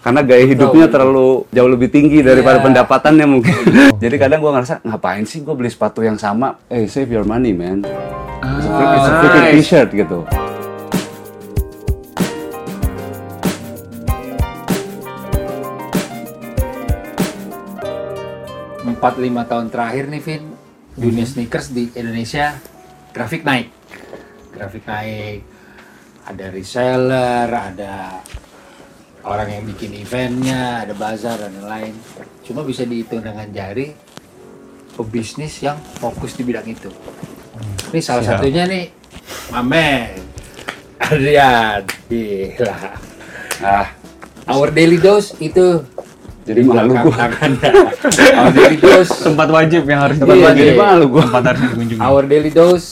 [0.00, 2.64] karena gaya hidupnya terlalu jauh lebih tinggi daripada Iya.
[2.66, 3.56] pendapatannya mungkin.
[4.02, 6.56] Jadi kadang gua ngerasa ngapain sih gua beli sepatu yang sama?
[6.66, 7.84] Eh save your money man.
[8.40, 9.54] It's a freaking- it's a freaking nice.
[9.60, 10.18] t-shirt gitu.
[18.84, 20.42] empat lima tahun terakhir nih Vin
[20.96, 21.30] dunia Mhm.
[21.30, 22.56] sneakers di Indonesia
[23.12, 23.70] grafik naik
[24.52, 25.40] grafik naik
[26.26, 28.20] ada reseller ada
[29.22, 31.94] orang yang bikin eventnya ada bazar dan lain-lain
[32.42, 33.92] cuma bisa dihitung dengan jari
[34.92, 36.90] pebisnis yang fokus di bidang itu
[37.90, 38.40] ini salah Siap.
[38.40, 38.84] satunya nih
[39.50, 40.16] Mamen
[40.98, 42.78] Adrian gila
[43.60, 43.92] Ah,
[44.48, 45.84] our daily dose itu
[46.48, 47.28] jadi malu gua.
[48.40, 50.64] our daily dose tempat wajib yang harus Tempat wajib.
[50.64, 51.22] Jadi malu gua.
[51.28, 52.88] tempat harus dikunjungi Our Daily Dose,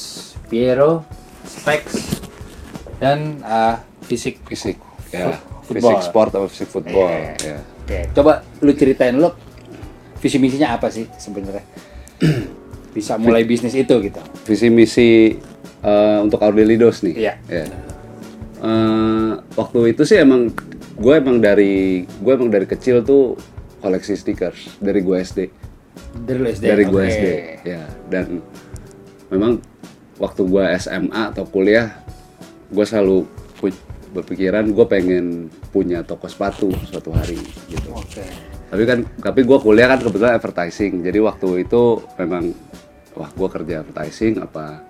[0.46, 1.02] Piero,
[1.42, 2.20] Specs,
[3.00, 4.44] dan uh, Fisik.
[4.44, 4.76] Fisik.
[5.08, 6.00] Ya, Football.
[6.00, 7.08] fisik sport atau fisik football.
[7.12, 7.36] Iya.
[7.44, 7.58] Ya.
[7.84, 8.32] Oke, coba
[8.64, 9.28] lu ceritain lu
[10.18, 11.64] visi misinya apa sih sebenarnya?
[12.96, 14.20] Bisa mulai bisnis itu gitu.
[14.48, 15.36] Visi misi
[15.84, 17.14] eh, untuk Dose nih.
[17.14, 17.34] Iya.
[17.46, 17.64] Ya.
[18.58, 20.50] Eh, waktu itu sih emang
[20.98, 23.38] gue emang dari gue emang dari kecil tuh
[23.78, 25.40] koleksi stickers dari gue SD
[26.26, 26.64] Dari lu SD.
[26.66, 27.14] dari gue oke.
[27.14, 27.26] SD
[27.62, 28.42] ya dan
[29.30, 29.62] memang
[30.18, 32.02] waktu gue SMA atau kuliah
[32.74, 33.30] gue selalu
[34.10, 35.24] berpikiran gue pengen
[35.68, 38.24] punya toko sepatu suatu hari gitu Oke.
[38.66, 41.82] tapi kan tapi gue kuliah kan kebetulan advertising jadi waktu itu
[42.14, 42.50] memang
[43.12, 44.80] wah gue kerja advertising apa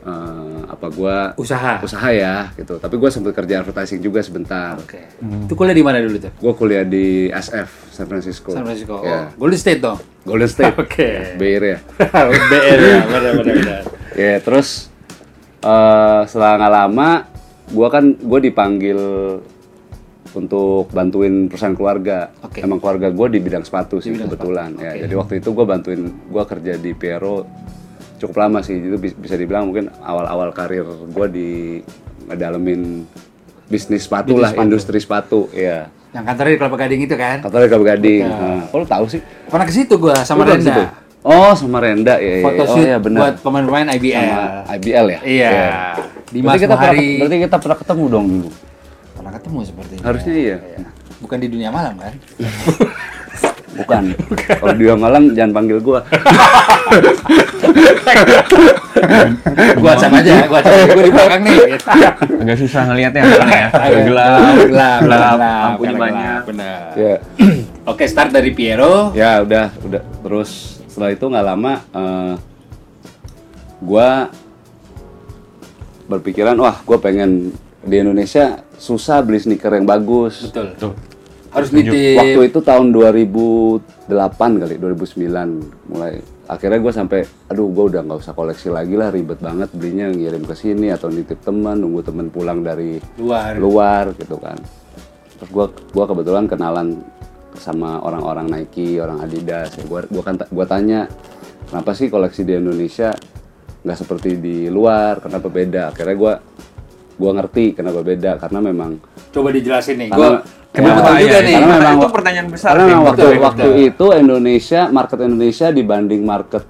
[0.00, 1.80] eh, apa gue Usaha.
[1.80, 5.02] usaha ya gitu tapi gue sempat kerja advertising juga sebentar Oke.
[5.18, 6.32] Itu kuliah di mana dulu tuh?
[6.32, 9.00] gue kuliah di SF San Francisco San Francisco.
[9.00, 9.98] ya Oh, Golden State dong.
[10.22, 11.34] Golden State Oke.
[11.34, 11.78] Bay Area
[12.50, 13.82] BR ya, benar benar benar.
[14.14, 14.86] ya terus
[15.58, 17.10] eh setelah nggak lama
[17.68, 18.98] gue kan gue dipanggil
[20.28, 22.60] untuk bantuin perusahaan keluarga Oke.
[22.60, 25.00] emang keluarga gue di bidang sepatu sih bidang kebetulan sepatu, ya oke.
[25.00, 27.36] jadi waktu itu gue bantuin gue kerja di Piero
[28.18, 31.48] cukup lama sih itu bis- bisa dibilang mungkin awal-awal karir gue di
[32.26, 33.08] ngedalemin
[33.66, 34.64] bisnis sepatu Bisnis lah sepatu.
[34.64, 37.36] industri sepatu ya Yang kantornya di Kelapa Gading itu kan?
[37.40, 41.07] atau Kelapa Gading nah, lu tahu sih Pernah ke situ gua sama Renda.
[41.26, 42.44] Oh sama Renda ya, ya.
[42.44, 44.14] Foto oh ya benar buat pemain-pemain IBL.
[44.14, 45.50] sama IBL ya Iya.
[46.28, 48.48] Di Berarti Mas kita pernah, berarti kita pernah ketemu dong dulu.
[49.16, 50.02] Pernah ketemu sepertinya.
[50.04, 50.56] Harusnya iya.
[51.18, 52.12] Bukan di dunia malam kan?
[53.78, 54.10] Bukan.
[54.58, 56.02] Kalau dia malam jangan panggil gua.
[59.78, 60.90] gua acak aja, gua acak.
[60.90, 61.58] Gua di belakang nih.
[62.42, 63.68] agak susah ngelihatnya karena ya
[64.08, 64.30] gelap
[64.66, 66.90] gelap, gelap gelap, lampunya gelap, banyak Benar.
[66.98, 67.14] ya.
[67.94, 69.14] Oke, start dari Piero.
[69.14, 70.02] Ya udah, udah.
[70.26, 72.34] Terus setelah itu nggak lama eh,
[73.86, 74.08] gua
[76.10, 77.54] berpikiran wah gua pengen
[77.86, 80.50] di Indonesia susah beli sneaker yang bagus.
[80.50, 80.74] Betul.
[80.74, 80.94] tuh
[81.54, 82.18] Harus nitip.
[82.18, 87.20] Waktu itu tahun 2008 kali, 2009 mulai akhirnya gue sampai
[87.52, 91.12] aduh gue udah nggak usah koleksi lagi lah ribet banget belinya ngirim ke sini atau
[91.12, 93.52] nitip teman nunggu teman pulang dari luar.
[93.60, 94.56] luar gitu kan
[95.36, 97.04] terus gua gua kebetulan kenalan
[97.58, 101.06] sama orang-orang Nike orang Adidas ya, gua gua kan gua tanya
[101.66, 103.12] kenapa sih koleksi di Indonesia
[103.78, 106.34] nggak seperti di luar kenapa beda akhirnya gua
[107.14, 108.90] gua ngerti kenapa beda karena memang
[109.28, 110.08] Coba dijelasin nih.
[110.08, 111.20] Karena- Gua Kenapa ya?
[111.20, 111.54] juga nih?
[111.54, 113.86] karena memang itu pertanyaan besar, karena memang waktu Betul, waktu betul.
[113.88, 116.64] itu Indonesia market Indonesia dibanding market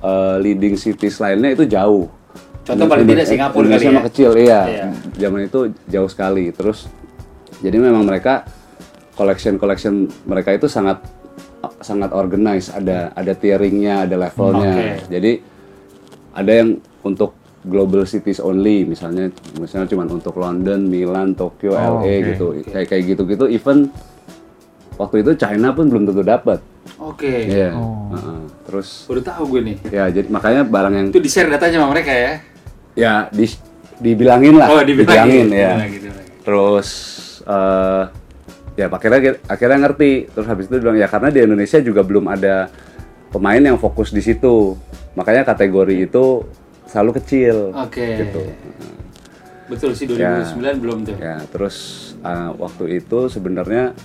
[0.00, 2.06] eh, leading cities lainnya itu jauh
[2.60, 4.02] Contoh paling tidak Singapura Indonesia kali ya?
[4.04, 4.84] kecil iya Iya.
[5.18, 6.88] zaman itu jauh sekali terus
[7.58, 8.44] jadi memang mereka
[9.14, 9.94] collection collection
[10.24, 11.00] mereka itu sangat
[11.80, 14.88] sangat organized ada ada tieringnya ada levelnya Oke.
[15.08, 15.32] jadi
[16.34, 16.68] ada yang
[17.00, 17.32] untuk
[17.62, 22.28] global cities only misalnya misalnya cuma untuk London, Milan, Tokyo, Oh, LA oke.
[22.28, 23.88] gitu kayak kayak gitu-gitu even
[24.94, 26.60] waktu itu China pun belum tentu dapat
[26.94, 27.48] Oke.
[27.48, 27.72] Iya.
[27.72, 28.12] Oh.
[28.12, 28.40] Heeh.
[28.64, 29.76] terus Baru tahu gue nih.
[29.88, 32.32] ya jadi makanya barang yang Itu di-share datanya sama mereka ya?
[32.94, 33.48] ya di,
[33.96, 35.48] dibilangin lah Oh, dibilangin.
[35.48, 36.28] ya Dibilangin, dibilangin.
[36.44, 36.88] terus
[37.42, 38.04] eh
[38.74, 42.68] ya akhirnya akhirnya ngerti terus habis itu bilang ya karena di Indonesia juga belum ada
[43.30, 44.74] pemain yang fokus di situ
[45.14, 46.42] makanya kategori itu
[46.90, 48.06] selalu kecil Oke.
[48.22, 48.42] gitu
[49.64, 51.16] Betul sih 2009 belum tuh.
[51.16, 51.76] ya terus
[52.20, 53.96] eh, waktu itu sebenarnya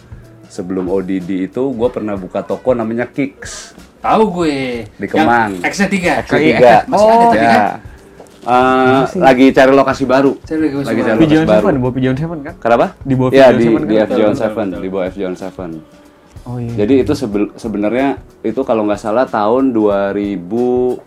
[0.47, 4.87] sebelum ODD itu gue pernah buka toko namanya Kicks Tahu gue.
[4.95, 5.59] Di Kemang.
[5.59, 5.87] Yang X-nya
[6.23, 6.23] 3.
[6.23, 7.63] ketiga Masih ada tapi ya kan?
[8.39, 11.09] Eh, lagi cari lokasi baru Cari lokasi lagi baru.
[11.09, 12.53] cari lokasi baru Seven, di bawah Pigeon Seven kan?
[12.55, 13.99] kenapa Di bawah ya Pigeon di Seven di kan?
[14.01, 15.71] F John Seven di bawah F John Seven
[16.41, 16.71] Oh iya.
[16.77, 18.07] Jadi itu sebel- sebenarnya
[18.41, 21.03] itu kalau nggak salah tahun 2013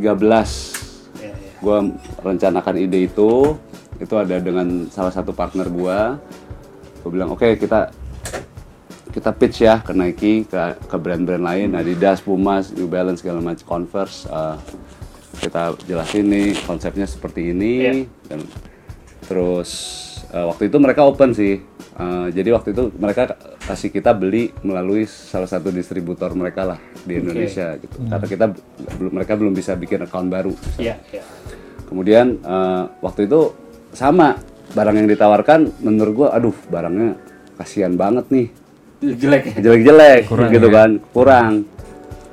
[0.00, 1.30] Iya, iya.
[1.56, 1.76] gue
[2.18, 3.54] rencanakan ide itu
[3.96, 5.98] itu ada dengan salah satu partner gue
[6.98, 7.92] gue bilang oke kita
[9.10, 13.66] kita pitch ya ke Nike, ke ke brand-brand lain, Adidas, Puma, New Balance segala macam,
[13.66, 14.22] Converse.
[14.24, 14.54] eh,
[15.40, 17.92] kita jelasin nih konsepnya seperti ini Iya.
[18.28, 18.40] dan
[19.24, 19.70] terus
[20.30, 21.58] eh, waktu itu mereka open sih.
[22.00, 27.16] Eh, jadi waktu itu mereka kasih kita beli melalui salah satu distributor mereka lah di
[27.16, 27.96] Indonesia gitu.
[28.04, 28.46] Karena kita
[28.96, 30.52] belum mereka belum bisa bikin account baru.
[30.76, 31.22] Iya, iya.
[31.84, 33.52] Kemudian eh, waktu itu
[33.90, 34.38] sama
[34.70, 37.18] barang yang ditawarkan menurut gua aduh barangnya
[37.58, 38.48] kasihan banget nih
[39.00, 39.54] Jelek ya?
[39.64, 40.76] jelek-jelek Kurang gitu ya?
[40.76, 41.52] kan kurang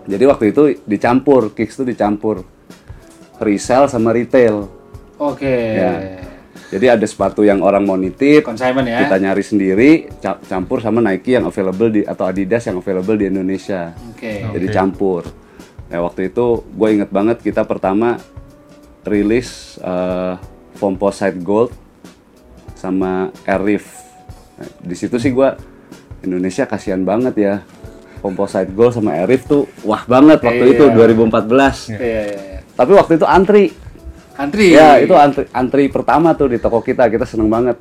[0.05, 2.45] jadi waktu itu dicampur kicks itu dicampur
[3.39, 4.69] resell sama retail
[5.17, 5.49] Oke.
[5.73, 6.21] Ya.
[6.67, 9.01] jadi ada sepatu yang orang mau nitip Consignment ya?
[9.01, 13.25] kita nyari sendiri ca- campur sama Nike yang available di atau Adidas yang available di
[13.25, 14.45] Indonesia Oke.
[14.47, 15.25] jadi campur
[15.87, 18.19] nah waktu itu gue inget banget kita pertama
[19.03, 20.33] rilis eh,
[20.75, 21.71] Composite Gold
[22.73, 23.85] sama Air Reef
[24.57, 25.49] Nah, di situ sih gue
[26.19, 27.55] Indonesia kasihan banget ya
[28.17, 30.73] Composite Gold sama Air Reef tuh wah banget waktu Iya.
[30.73, 32.56] itu 2014 Iya, iya, iya.
[32.77, 33.63] Tapi waktu itu antri
[34.37, 34.69] Antri.
[34.71, 37.77] ya itu antri antri pertama tuh di toko kita kita seneng banget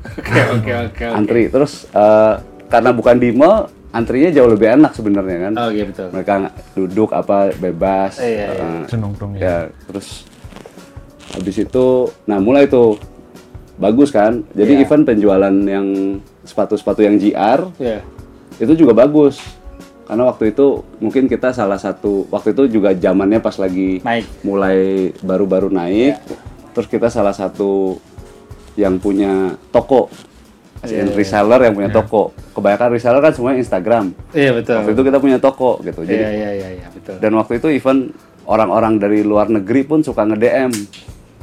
[0.00, 0.72] Oke, oke, oke.
[0.96, 1.04] oke.
[1.06, 2.34] antri terus eh,
[2.66, 6.08] karena bukan di mall antrinya jauh lebih enak sebenarnya kan Oh, iya betul.
[6.08, 6.34] mereka
[6.72, 8.48] duduk apa bebas Iya, iya.
[8.48, 9.40] eh, Senongkrong ya.
[9.40, 10.24] ya terus
[11.30, 11.86] habis itu
[12.24, 12.96] nah mulai tuh
[13.76, 14.82] bagus kan jadi Iya.
[14.82, 15.86] event penjualan yang
[16.42, 18.00] sepatu-sepatu yang GR Iya.
[18.56, 19.36] itu juga bagus
[20.10, 20.66] karena waktu itu
[20.98, 24.42] mungkin kita salah satu waktu itu juga zamannya pas lagi Naik.
[24.42, 24.78] mulai
[25.22, 26.18] baru-baru naik
[26.74, 27.94] terus kita salah satu
[28.74, 30.10] yang punya toko
[30.80, 34.82] As in reseller yang punya toko kebanyakan reseller kan semuanya Instagram Iya betul.
[34.82, 37.14] waktu itu kita punya toko gitu jadi Iya, iya, iya, iya, betul.
[37.22, 38.10] dan waktu itu event
[38.50, 40.72] orang-orang dari luar negeri pun suka nge-DM.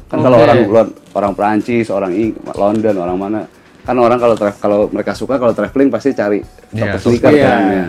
[0.08, 0.44] Kan kalau Oke.
[0.44, 3.40] orang luar, orang Perancis, orang Ing London, orang mana,
[3.80, 6.40] kan orang kalau kalau mereka suka kalau traveling pasti cari
[6.74, 7.46] Iya, toko sneaker Iya.
[7.46, 7.86] kan ya.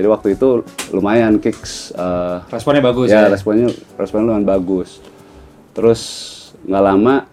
[0.00, 0.64] Jadi waktu itu
[0.96, 3.36] lumayan kicks eh, Responnya bagus ya, ya.
[3.36, 3.68] responnya
[4.00, 4.96] responnya lumayan bagus.
[5.76, 6.00] Terus
[6.64, 7.28] nggak lama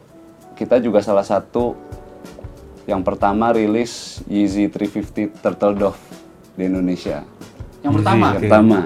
[0.60, 1.80] kita juga salah satu
[2.84, 6.02] yang pertama rilis Yeezy 350 Turtle Dove
[6.60, 7.24] di Indonesia.
[7.88, 8.28] Yang pertama.
[8.36, 8.80] Yang pertama.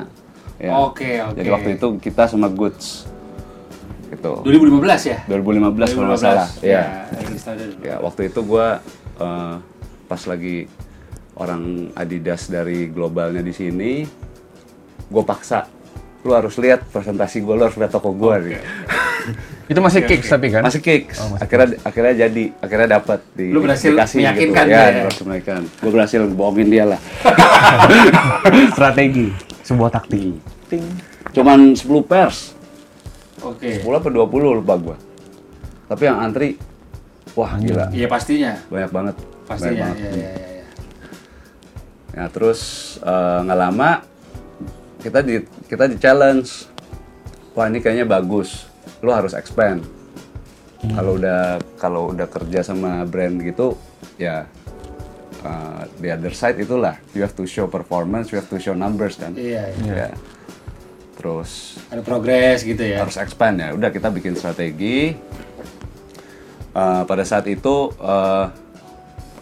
[0.62, 0.72] Ya.
[0.78, 1.38] Oke, oke.
[1.42, 3.10] Jadi waktu itu kita sama Goods.
[4.14, 4.32] Gitu.
[4.46, 5.18] 2015 ya?
[5.26, 6.50] 2015 kalau nggak salah.
[6.62, 7.10] Ya.
[7.10, 7.18] Ya.
[7.82, 8.78] Ya, waktu itu gua
[9.18, 9.56] eh,
[10.06, 10.70] pas lagi
[11.36, 14.04] orang Adidas dari globalnya di sini,
[15.08, 15.68] gue paksa
[16.22, 18.60] lu harus lihat presentasi gue, lu harus lihat toko gue nih.
[19.72, 20.62] Itu masih kicks tapi kan?
[20.62, 21.18] Masih kicks.
[21.18, 24.74] Oh, masih akhirnya akhirnya jadi, akhirnya dapat di Lu berhasil dikasih meyakinkan gitu.
[24.74, 25.02] dia Ya, ya?
[25.06, 25.64] berhasil meyakinkan.
[25.82, 27.00] Gue berhasil bohongin dia lah.
[28.76, 30.38] Strategi, sebuah taktik.
[30.70, 30.86] Ting.
[31.32, 32.54] Cuman 10 pers.
[33.42, 33.82] Oke.
[33.82, 34.98] 10 apa 20 lupa gua.
[35.90, 36.56] Tapi yang antri
[37.34, 38.54] wah gila, Iya pastinya.
[38.70, 39.16] banyak banget.
[39.44, 39.90] Pastinya.
[39.90, 39.98] Banyak banget.
[39.98, 40.30] iya, iya.
[40.38, 40.51] iya.
[42.12, 42.60] Ya, terus
[43.00, 43.92] eh, nggak lama
[45.02, 46.68] kita di kita di challenge.
[47.56, 48.68] Wah, ini kayaknya bagus.
[49.04, 49.84] Lu harus expand.
[50.82, 53.78] Kalau udah kalau udah kerja sama brand gitu,
[54.18, 54.50] ya
[55.46, 59.16] eh, the other side itulah you have to show performance, you have to show numbers
[59.18, 59.38] kan.
[59.38, 59.94] Iya, iya.
[59.94, 60.10] Ya.
[61.22, 63.06] Terus Ada progres gitu ya.
[63.06, 63.70] harus expand ya.
[63.78, 65.14] Udah kita bikin strategi.
[66.72, 68.46] Eh, pada saat itu eh,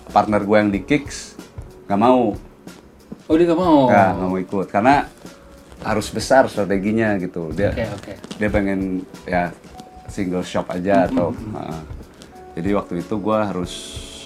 [0.10, 1.38] partner gue yang di Kicks
[1.86, 2.33] nggak mau,
[3.30, 3.86] Oh dia nggak mau.
[3.86, 4.95] nggak nggak mau ikut karena
[5.86, 7.54] harus besar strateginya gitu.
[7.54, 8.14] Dia Oke, oke.
[8.42, 9.54] dia pengen ya
[10.09, 11.80] single shop aja atau eh,
[12.57, 13.74] jadi waktu itu gue harus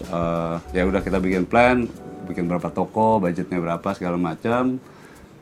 [0.07, 1.83] eh, ya udah kita bikin plan,
[2.31, 4.79] bikin berapa toko, budgetnya berapa segala macam.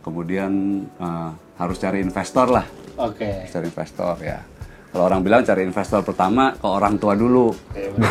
[0.01, 0.51] Kemudian
[0.97, 1.29] eh,
[1.61, 2.65] harus cari investor lah
[2.97, 3.45] Oke.
[3.45, 4.41] cari investor ya.
[4.91, 7.55] Kalau orang bilang cari investor pertama ke orang tua dulu.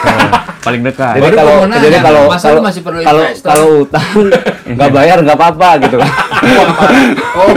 [0.64, 1.20] Paling dekat.
[1.20, 3.48] Jadi Baru kalau jadi kalau kalau masih perlu kalau investor?
[3.52, 4.08] kalau utang
[4.80, 6.12] nggak bayar nggak apa-apa gitu kan.
[7.36, 7.52] Oh,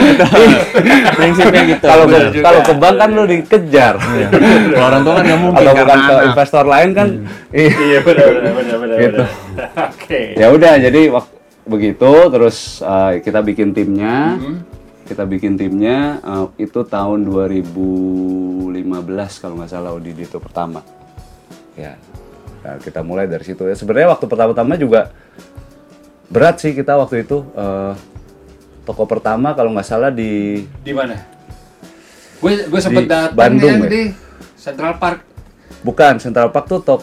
[1.15, 1.85] Prinsipnya gitu.
[1.87, 3.95] Kalau ke, kalau ke bank kan lu dikejar.
[3.95, 4.27] Iya.
[4.75, 7.07] Kalau orang tua kan nggak mungkin Atau karena bukan ke investor lain kan.
[7.55, 8.97] Ih, iya benar benar benar benar.
[8.99, 9.23] Gitu.
[9.87, 10.21] Oke.
[10.35, 14.35] ya udah jadi waktu begitu terus eh, kita bikin timnya.
[15.13, 18.73] Kita bikin timnya eh, itu tahun 2015
[19.37, 20.81] kalau nggak salah audit itu pertama.
[21.77, 22.01] Ya.
[22.65, 23.61] Nah, kita mulai dari situ.
[23.69, 25.13] Ya, sebenarnya waktu pertama-tama juga
[26.33, 27.93] berat sih kita waktu itu eh,
[28.89, 31.13] toko pertama kalau nggak salah di Di mana?
[32.41, 33.91] Gue gue sempet Di datang Bandung, yang ya?
[33.93, 34.03] di
[34.57, 35.29] Central Park
[35.85, 37.01] bukan Central Park tuh tok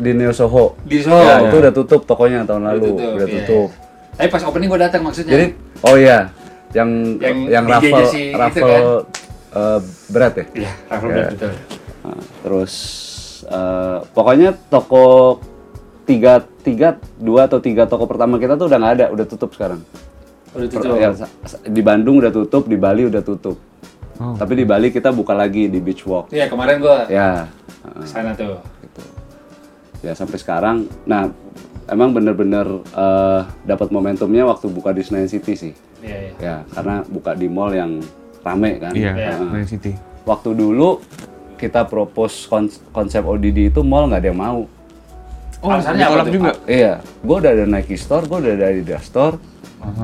[0.00, 0.80] di Neo Soho.
[0.80, 1.20] di Solo.
[1.20, 2.88] ya, itu udah tutup tokonya tahun lalu,
[3.20, 3.68] udah iya, tutup.
[3.68, 4.16] iya.
[4.16, 5.32] Tapi pas opening gue datang maksudnya.
[5.36, 5.46] Jadi
[5.84, 6.32] oh iya,
[6.74, 8.82] yang Yang yang, raffle si raffle kan?
[9.54, 9.78] eh,
[10.10, 10.44] berat ya.
[10.52, 11.14] Iya, Raffle Ya.
[11.14, 11.52] Berat, betul.
[12.04, 12.72] Nah, terus
[13.46, 15.04] eh, pokoknya toko
[16.04, 19.80] tiga tiga dua atau tiga toko pertama kita tuh udah nggak ada, udah tutup sekarang.
[20.52, 20.96] Udah Per- tutup.
[20.96, 21.10] ya,
[21.64, 23.56] di Bandung udah tutup, di Bali udah tutup.
[24.14, 24.34] Oh.
[24.34, 26.30] Tapi di Bali kita buka lagi di Beach Walk.
[26.30, 27.50] Iya, kemarin gua Ya,
[28.06, 28.62] sana tuh.
[28.80, 29.02] gitu.
[30.02, 31.32] Ya sampai sekarang, nah
[31.86, 35.72] emang bener-bener eh, dapat momentumnya waktu buka di Senayan City sih.
[36.38, 38.02] Ya, karena buka di mall yang
[38.40, 38.92] rame kan.
[38.92, 39.38] Iya, Heeh.
[39.40, 39.92] Senayan City.
[40.24, 41.00] Waktu dulu
[41.54, 44.60] kita propose kons- konsep ODD itu mall nggak ada yang mau.
[45.64, 46.52] Oh, Alasannya apa juga.
[46.68, 49.40] Iya, gue udah ada Nike Store, gue udah ada Adidas Store,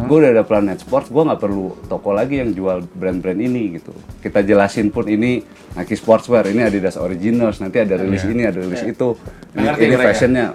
[0.09, 3.93] gue udah ada Planet Sports, gue nggak perlu toko lagi yang jual brand-brand ini gitu.
[4.25, 5.45] Kita jelasin pun ini
[5.77, 9.21] Nike Sportswear, ini Adidas Originals, nanti ada rilis ini, ada rilis itu,
[9.53, 10.47] ini, ngerti ini fashionnya,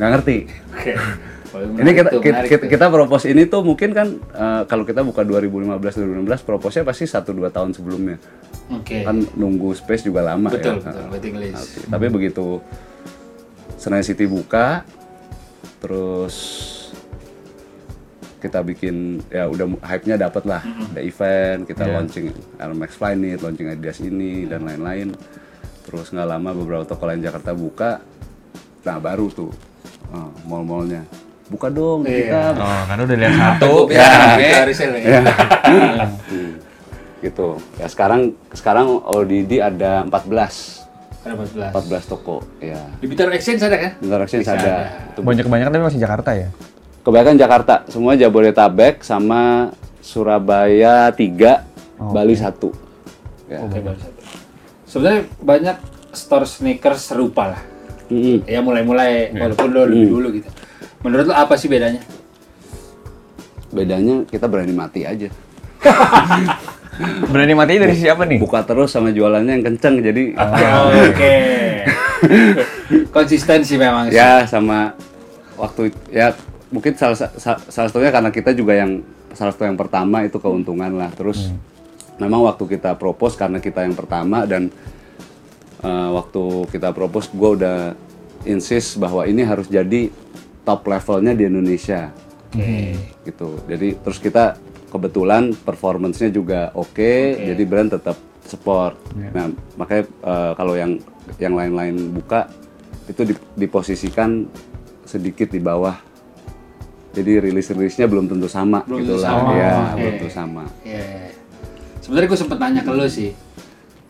[0.00, 0.36] nggak ngerti.
[0.72, 0.92] Oke.
[1.56, 2.70] Wah, Ini kita tuh, kita, menarik kita, tuh.
[2.76, 5.72] kita propose ini tuh mungkin kan eh, kalau kita buka 2015
[6.20, 8.20] 2016 proposnya pasti 1 2 tahun sebelumnya.
[8.68, 9.00] Oke.
[9.08, 10.84] Kan nunggu space juga lama Betul, ya.
[10.84, 11.04] betul.
[11.08, 11.56] Waiting list.
[11.80, 12.46] Oke, Tapi begitu
[13.80, 14.84] Senayan City buka,
[15.80, 16.36] terus
[18.36, 23.72] kita bikin ya udah hype-nya dapat lah, ada event, kita launching Air Max Flyknit, launching
[23.72, 25.16] Adidas ini dan lain-lain.
[25.88, 28.04] Terus nggak lama beberapa toko lain Jakarta buka,
[28.84, 29.52] nah baru tuh
[30.12, 33.62] eh, mall-mallnya buka dong di kita, Oh, karena udah lihat satu.
[33.62, 34.08] Tuh, ya,
[34.98, 35.20] ya.
[35.66, 36.52] Hmm,
[37.22, 37.48] gitu.
[37.78, 40.82] Ya sekarang sekarang ODD ada 14,
[41.22, 41.74] Ada 14.
[41.74, 42.78] 14 toko, ya.
[42.98, 43.92] Di Bitar Exchange ada kan?
[43.98, 44.58] Bentar Exchange ada.
[44.58, 44.74] ada.
[45.10, 46.48] Itu Banyak kebanyakan tapi masih Jakarta ya.
[47.02, 49.70] Kebanyakan Jakarta, semua Jabodetabek sama
[50.02, 51.62] Surabaya 3,
[52.10, 52.50] Bali 1.
[53.46, 53.62] Ya.
[53.62, 54.20] Oke, baru satu.
[54.86, 55.76] Sebenarnya banyak
[56.10, 57.62] store sneakers serupa lah.
[58.06, 58.42] Mm-mm.
[58.46, 60.46] Ya mulai-mulai walaupun lo lebih dulu gitu.
[61.06, 62.02] Menurut lo apa sih bedanya?
[63.70, 65.30] Bedanya kita berani mati aja.
[67.28, 68.40] Berani mati dari siapa nih?
[68.40, 70.32] Buka terus sama jualannya yang kenceng jadi
[71.06, 71.36] Oke.
[73.14, 74.16] Konsistensi memang sih.
[74.16, 74.96] ya sama
[75.54, 76.32] waktu ya
[76.72, 80.40] mungkin salah sa- sa- salah satunya karena kita juga yang salah satu yang pertama itu
[80.40, 81.12] keuntungan lah.
[81.12, 81.52] Terus
[82.16, 84.72] memang waktu kita propose karena kita yang pertama dan
[85.84, 87.78] eh, waktu kita propose gue udah
[88.48, 90.08] insist bahwa ini harus jadi
[90.66, 92.10] top levelnya di Indonesia.
[93.22, 93.60] gitu.
[93.64, 94.56] Jadi terus kita
[94.88, 98.96] kebetulan performance-nya juga oke, jadi brand tetap support.
[99.14, 99.46] Nah,
[99.76, 100.96] makanya eh, kalau yang
[101.36, 102.48] yang lain-lain buka
[103.04, 104.46] itu di- diposisikan
[105.04, 105.94] sedikit di bawah.
[107.12, 109.30] Jadi rilis-rilisnya belum tentu sama Belum gitu lah.
[109.30, 109.50] sama.
[109.52, 109.96] Ya, Oke.
[109.96, 110.64] belum tentu sama.
[110.82, 111.04] Iya.
[111.98, 113.30] Sebenarnya gue sempet nanya ke lo sih.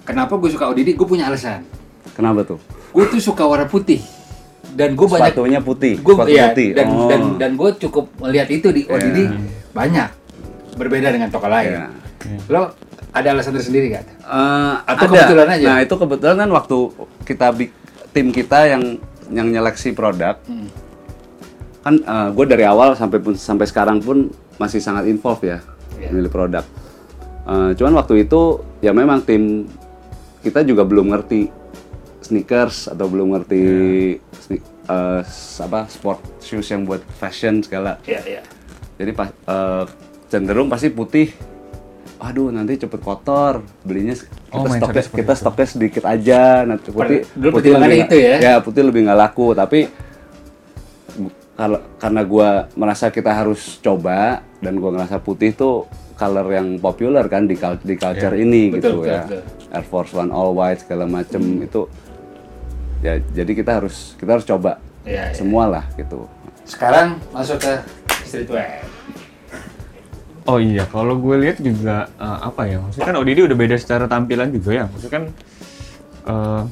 [0.02, 0.94] Kenapa gue suka ODD?
[0.94, 1.62] Gue punya alasan.
[2.12, 2.58] Kenapa tuh?
[2.90, 4.02] Gue tuh suka warna putih.
[4.72, 6.68] Dan gue banyak Sepatunya putih, gue iya, putih.
[6.72, 7.06] dan Oh.
[7.06, 9.18] dan dan gue cukup melihat itu di ODD
[9.70, 10.08] banyak
[10.74, 11.70] berbeda dengan toko lain.
[11.72, 11.86] Iya.
[12.48, 12.62] Lo
[13.10, 14.04] ada alasan tersendiri gak?
[14.20, 15.12] Eh, Atau ada.
[15.16, 15.66] kebetulan aja?
[15.66, 16.76] Nah itu kebetulan kan waktu
[17.22, 17.46] kita
[18.10, 18.82] tim kita yang
[19.26, 20.68] yang nyeleksi produk, Hmm.
[21.80, 21.94] kan
[22.30, 25.60] gue dari awal sampai pun sampai sekarang pun masih sangat involved ya
[25.96, 26.10] Iya.
[26.10, 26.64] milih produk.
[27.46, 28.40] Eh, cuman waktu itu
[28.78, 29.64] ya memang tim
[30.40, 31.48] kita juga belum ngerti
[32.26, 33.62] sneakers atau belum ngerti
[34.36, 38.02] sne- eh, s- apa sport shoes yang buat fashion segala.
[38.02, 38.42] Iya iya.
[38.96, 39.84] Jadi pas eh,
[40.26, 41.30] cenderung pasti putih.
[42.16, 44.16] Aduh nanti cepet kotor belinya
[44.48, 48.40] Oh, kita mindsetnya stoknya kita stoknya sedikit aja nanti putih putih pertimbangannya lebih itu nggak-
[48.40, 48.54] ya?
[48.58, 49.80] putih lebih nggak laku tapi
[51.52, 57.24] kalau karena gua merasa kita harus coba dan gua ngerasa putih tuh color yang populer
[57.26, 57.52] kan di
[57.82, 59.42] di culture ini Betul, gitu betul, ya betul.
[59.70, 61.84] Air Force One all white segala macem itu
[63.06, 65.38] ya jadi kita harus kita harus coba Iya, iya.
[65.38, 66.26] semua lah gitu
[66.66, 67.72] Sekarang masuk ke
[68.26, 68.82] streetwear.
[70.44, 72.78] Oh iya, kalau gue lihat juga eh, apa ya?
[72.78, 74.84] Maksudnya kan ODD udah beda secara tampilan juga ya.
[74.86, 75.24] Maksudnya kan
[76.26, 76.62] eh,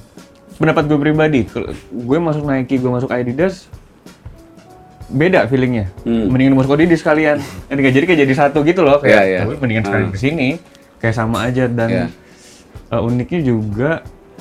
[0.55, 3.67] pendapat gue pribadi, kalau gue masuk Nike, gue masuk Adidas,
[5.07, 5.91] beda feelingnya.
[6.03, 6.27] Hmm.
[6.27, 7.39] Mendingan masuk ODD sekalian.
[7.67, 8.99] Jadi kayak jadi kayak jadi satu gitu loh.
[8.99, 9.39] Kayak Iya, iya.
[9.43, 10.15] "Tapi mendingan sekalian Hmm.
[10.15, 10.49] ke sini,
[10.99, 12.07] kayak sama aja dan Iya.
[12.91, 13.91] eh, uniknya juga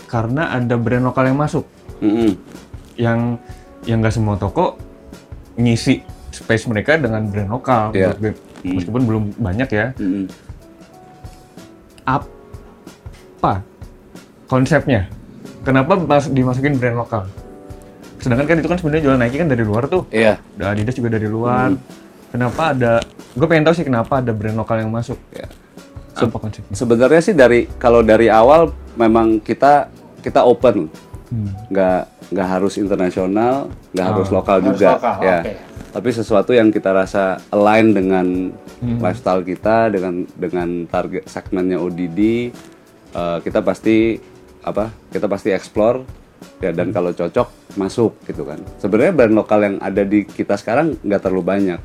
[0.05, 1.65] karena ada brand lokal yang masuk,
[2.03, 2.31] Mm-mm.
[2.99, 3.39] yang
[3.87, 4.75] yang nggak semua toko
[5.55, 7.95] ngisi space mereka dengan brand lokal.
[7.95, 8.11] Iya.
[8.11, 8.33] menurut gue.
[8.63, 9.85] Meskipun belum banyak ya.
[9.95, 10.25] Mm-mm.
[12.03, 13.63] apa
[14.51, 15.07] konsepnya?
[15.63, 17.23] Kenapa mas dimasukin brand lokal?
[18.19, 20.03] Sedangkan kan itu kan sebenarnya jualan Nike kan dari luar tuh.
[20.11, 20.39] Iya.
[20.59, 21.75] Udah Adidas juga dari luar.
[22.31, 22.99] Kenapa ada?
[23.35, 25.19] Gue pengen tahu sih kenapa ada brand lokal yang masuk.
[25.31, 25.47] Ya.
[26.15, 26.75] Apa konsepnya?
[26.75, 29.91] Sebenarnya sih dari kalau dari awal memang kita
[30.23, 30.87] kita open,
[31.33, 31.49] Hmm.
[31.73, 35.39] nggak nggak harus internasional, nggak harus lokal Harus juga, lokal, ya.
[35.41, 35.53] oke.
[35.89, 38.27] Tapi sesuatu yang kita rasa align dengan
[38.77, 38.99] Hmm.
[38.99, 42.51] lifestyle kita, dengan dengan target segmennya ODD,
[43.09, 44.19] eh, kita pasti
[44.61, 44.93] apa?
[45.07, 46.05] Kita pasti explore,
[46.59, 46.69] ya.
[46.69, 48.59] Dan kalau cocok, masuk gitu kan.
[48.77, 51.81] Sebenarnya brand lokal yang ada di kita sekarang nggak terlalu banyak.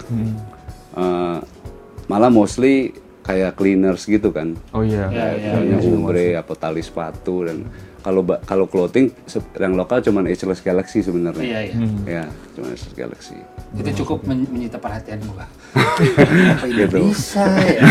[0.95, 1.39] Eh,
[2.05, 2.91] malah mostly
[3.23, 4.57] kayak cleaners gitu kan.
[4.73, 5.07] Oh iya.
[5.07, 7.69] Kayak misalnya Ubre atau tali sepatu dan
[8.09, 9.13] kalau kalau clothing
[9.55, 11.45] yang lokal cuman Ageless Galaxy sebenarnya.
[11.45, 11.77] Iya, iya.
[12.09, 12.25] Ya,
[12.57, 13.37] cuma Ageless Galaxy.
[13.77, 15.45] Itu cukup men- menyita perhatian gua.
[16.57, 17.13] Apa ini Gitu.
[17.13, 17.85] bisa ya?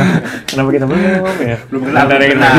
[0.50, 0.98] Kenapa kita belum
[1.38, 1.58] ya?
[1.70, 2.54] Belum kenal, yang belum kenal.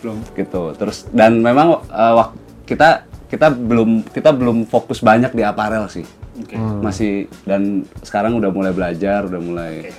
[0.00, 0.16] Belum.
[0.32, 2.24] gitu terus dan memang eh,
[2.64, 6.08] kita kita belum kita belum fokus banyak di aparel sih
[6.40, 6.56] Oke.
[6.56, 9.92] masih dan sekarang udah mulai belajar udah mulai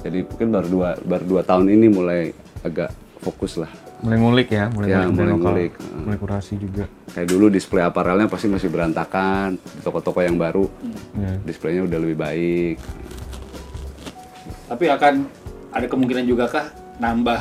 [0.00, 2.32] jadi mungkin baru dua baru dua tahun ini mulai
[2.64, 2.88] agak
[3.20, 3.68] fokus lah
[4.04, 5.40] Mulai ngulik ya, mulai Ya, ngulik mulai lokal.
[5.50, 5.72] ngulik.
[5.96, 6.84] Mulai kurasi juga.
[7.08, 10.66] kayak dulu display aparelnya pasti masih berantakan di toko-toko yang baru
[11.14, 11.38] Ya.
[11.40, 12.76] displaynya udah lebih baik
[14.66, 15.14] Tapi akan
[15.70, 17.38] ada kemungkinan juga kah nambah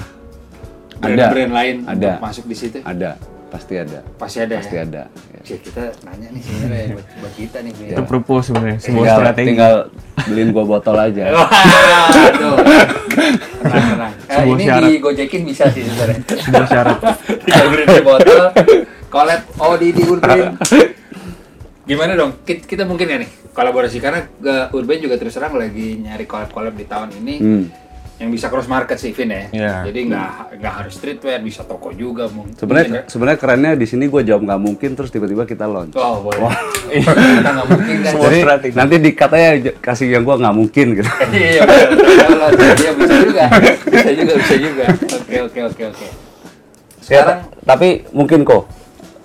[0.95, 1.09] Ada.
[1.09, 2.21] brand-brand lain Ada.
[2.21, 2.77] masuk di situ?
[2.79, 3.17] ada
[3.53, 4.81] pasti ada Pasti ada pasti ya?
[4.81, 5.39] ada ya.
[5.43, 7.71] Cik, kita nanya nih sebenarnya buat, buat kita nih.
[7.93, 9.47] Itu propose sebenarnya, sebuah tinggal, strategi.
[9.47, 9.73] tinggal
[10.25, 12.55] beliin gua botol aja Waduh.
[13.13, 14.13] Tenang, tenang.
[14.23, 14.89] Eh, Sebuah ini syarat.
[14.89, 16.19] digojekin bisa sih sebenarnya.
[16.25, 16.97] Sebuah syarat.
[17.45, 18.43] Tinggal beli di botol,
[19.07, 20.57] collab oh di di Urban.
[21.83, 22.31] Gimana dong?
[22.41, 26.73] Kita, kita mungkin ya nih kolaborasi karena uh, Urban juga terus terang lagi nyari collab-collab
[26.73, 27.63] di tahun ini Hmm.
[28.23, 29.43] Yang bisa cross market sih Vin ya.
[29.51, 29.73] Iya.
[29.91, 30.31] Jadi nggak
[30.63, 32.55] nggak harus streetwear, bisa toko juga mungkin.
[32.55, 36.39] sebenarnya sebenarnya kerennya di sini gua jawab nggak mungkin terus tiba-tiba kita launch Oh boleh.
[37.03, 38.13] kita nggak mungkin kan.
[38.15, 38.75] Jadi strategi.
[38.79, 39.51] nanti dikatanya
[39.83, 41.11] kasih yang gua nggak mungkin gitu.
[41.33, 41.65] Iya
[42.73, 43.43] dia bisa juga,
[43.91, 44.85] bisa juga, bisa juga.
[45.19, 46.07] Oke oke oke oke.
[47.03, 48.71] Sekarang Ya, tapi mungkin kok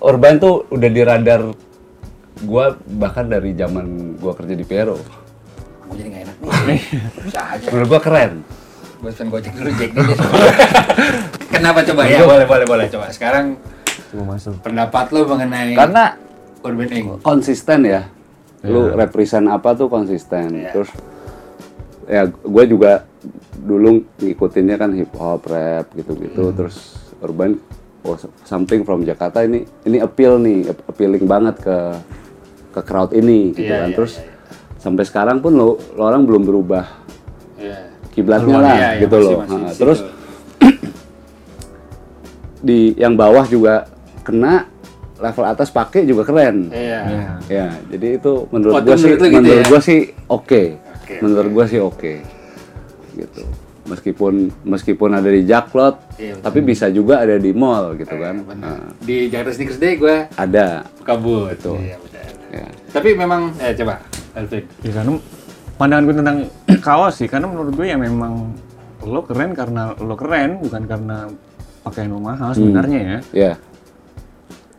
[0.03, 1.41] Urban tuh udah di radar
[2.43, 4.99] gua bahkan dari zaman gua kerja di Pero.
[5.87, 6.35] Aku jadi nggak enak
[6.67, 6.81] nih.
[7.27, 7.67] Bisa aja.
[7.71, 8.31] Menurut gua keren.
[8.99, 10.11] Gue pesan gojek dulu, Jack dulu.
[11.53, 12.19] Kenapa coba ya?
[12.21, 12.85] Boleh, boleh, boleh.
[12.87, 13.55] Coba sekarang
[14.11, 14.59] Coba masuk.
[14.59, 16.19] pendapat lo mengenai Karena
[16.59, 17.07] Urban Ink.
[17.21, 18.11] konsisten ya.
[18.61, 20.67] Lu represent apa tuh konsisten.
[20.69, 20.91] Terus
[22.05, 22.91] ya gua juga
[23.55, 26.51] dulu ngikutinnya kan hip hop, rap gitu-gitu.
[26.51, 27.55] Terus Urban
[28.03, 31.77] oh something from Jakarta ini ini appeal nih, appealing banget ke
[32.69, 33.87] ke crowd ini gitu Iya, kan.
[33.87, 34.33] iya, Terus iya, iya.
[34.77, 37.18] sampai sekarang pun lo, lo orang belum berubah Iya.
[38.19, 39.39] Kiblatnya lah iya, gitu masih- loh.
[39.39, 39.79] masih Nah, di situ.
[39.79, 39.99] terus
[42.61, 43.87] di yang bawah juga
[44.21, 44.67] kena
[45.15, 46.67] level atas pakai juga keren.
[46.69, 46.99] Iya.
[47.47, 49.65] Ya, jadi itu menurut Oh, itu gua sih gitu menurut ya?
[49.65, 50.63] gua sih oke.
[50.77, 52.13] Oke, menurut gua sih oke.
[53.13, 53.43] Gitu.
[53.85, 56.43] Meskipun meskipun ada di Jaklot, Iya, betul.
[56.45, 58.35] tapi bisa juga ada di mall gitu kan.
[58.39, 58.77] Benar.
[58.77, 60.85] Nah, Di Jakarta Sneakers Day gue ada.
[61.01, 61.49] kabut.
[61.51, 61.81] Betul.
[61.81, 62.27] Iya, benar.
[62.49, 62.65] Ya.
[62.91, 63.97] Tapi memang, eh coba,
[64.31, 64.63] Alvin.
[64.79, 65.13] Ya karena
[65.79, 66.37] pandangan gue tentang
[66.85, 68.51] kaos sih, karena menurut gue ya memang
[68.99, 71.17] lo keren karena lo keren, bukan karena
[71.81, 73.17] pakaian lo mahal sebenarnya ya.
[73.31, 73.53] Ya,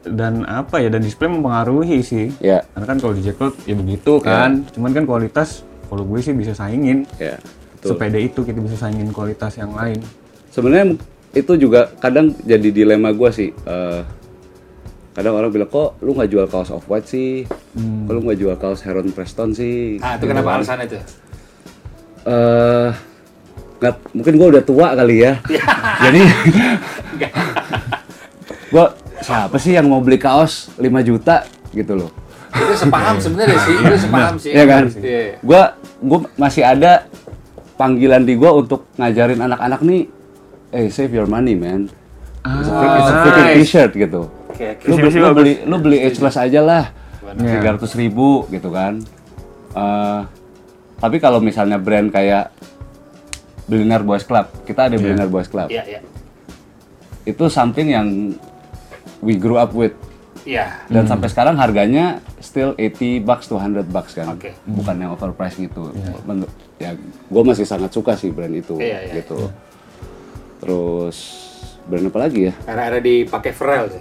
[0.00, 2.32] Dan apa ya, dan display mempengaruhi sih.
[2.36, 6.32] ya, Karena kan kalau di Jacklot ya begitu kan, cuman kan kualitas kalau gue sih
[6.32, 7.08] bisa saingin.
[7.16, 7.36] ya.
[7.80, 7.96] Betul.
[7.96, 10.04] Sepeda itu kita bisa saingin kualitas yang lain.
[10.52, 11.00] Sebenarnya
[11.32, 13.56] itu juga kadang jadi dilema gua sih.
[13.56, 14.00] Eh,
[15.10, 18.54] kadang orang bilang kok lu nggak jual kaos off white sih, kok lu nggak jual
[18.54, 19.98] kaos Heron Preston sih.
[19.98, 20.98] Ah, itu kenapa alasannya itu?
[22.20, 22.88] eh
[23.80, 25.40] nggak mungkin gua udah tua kali ya.
[26.04, 26.20] Jadi
[28.72, 28.84] gua
[29.20, 32.10] siapa sih yang mau beli kaos 5 juta gitu loh.
[32.50, 34.50] Itu sepaham sebenarnya sih, itu sepaham sih.
[34.52, 34.84] Iya kan?
[34.94, 35.22] Iya.
[35.42, 35.62] Gua
[35.98, 37.08] gua masih ada
[37.74, 40.02] panggilan di gua untuk ngajarin anak-anak nih,
[40.70, 41.88] eh save your money man.
[42.40, 43.56] It's a, freaking- it's a freaking nice.
[43.64, 44.22] t-shirt gitu.
[44.60, 44.84] Oke, oke.
[44.84, 46.84] Lu, Visi-misi lu beli lu beli ageless aja lah.
[47.32, 47.56] Iya.
[47.56, 49.00] Tiga ratus ribu gitu kan.
[49.72, 50.20] Eh,
[51.00, 52.52] tapi kalau misalnya brand kayak
[53.64, 55.72] Billionaire Boys Club, kita ada Billionaire Boys Club.
[55.72, 56.00] Iya, iya.
[57.24, 58.36] Itu something yang
[59.24, 59.96] we grew up with
[60.44, 60.84] Iya.
[60.88, 64.28] dan sampai sekarang harganya still 80 bucks to 100 bucks kan.
[64.28, 64.52] Oke.
[64.66, 65.88] Bukan yang overpriced gitu.
[66.24, 66.44] Men-
[66.80, 66.96] Ya,
[67.28, 69.20] gue masih sangat suka sih brand itu Iya, iya.
[69.20, 69.52] gitu.
[70.60, 71.16] Terus
[71.84, 72.52] brand apa lagi ya?
[72.64, 74.00] Era-era dipakai Pharrell sih.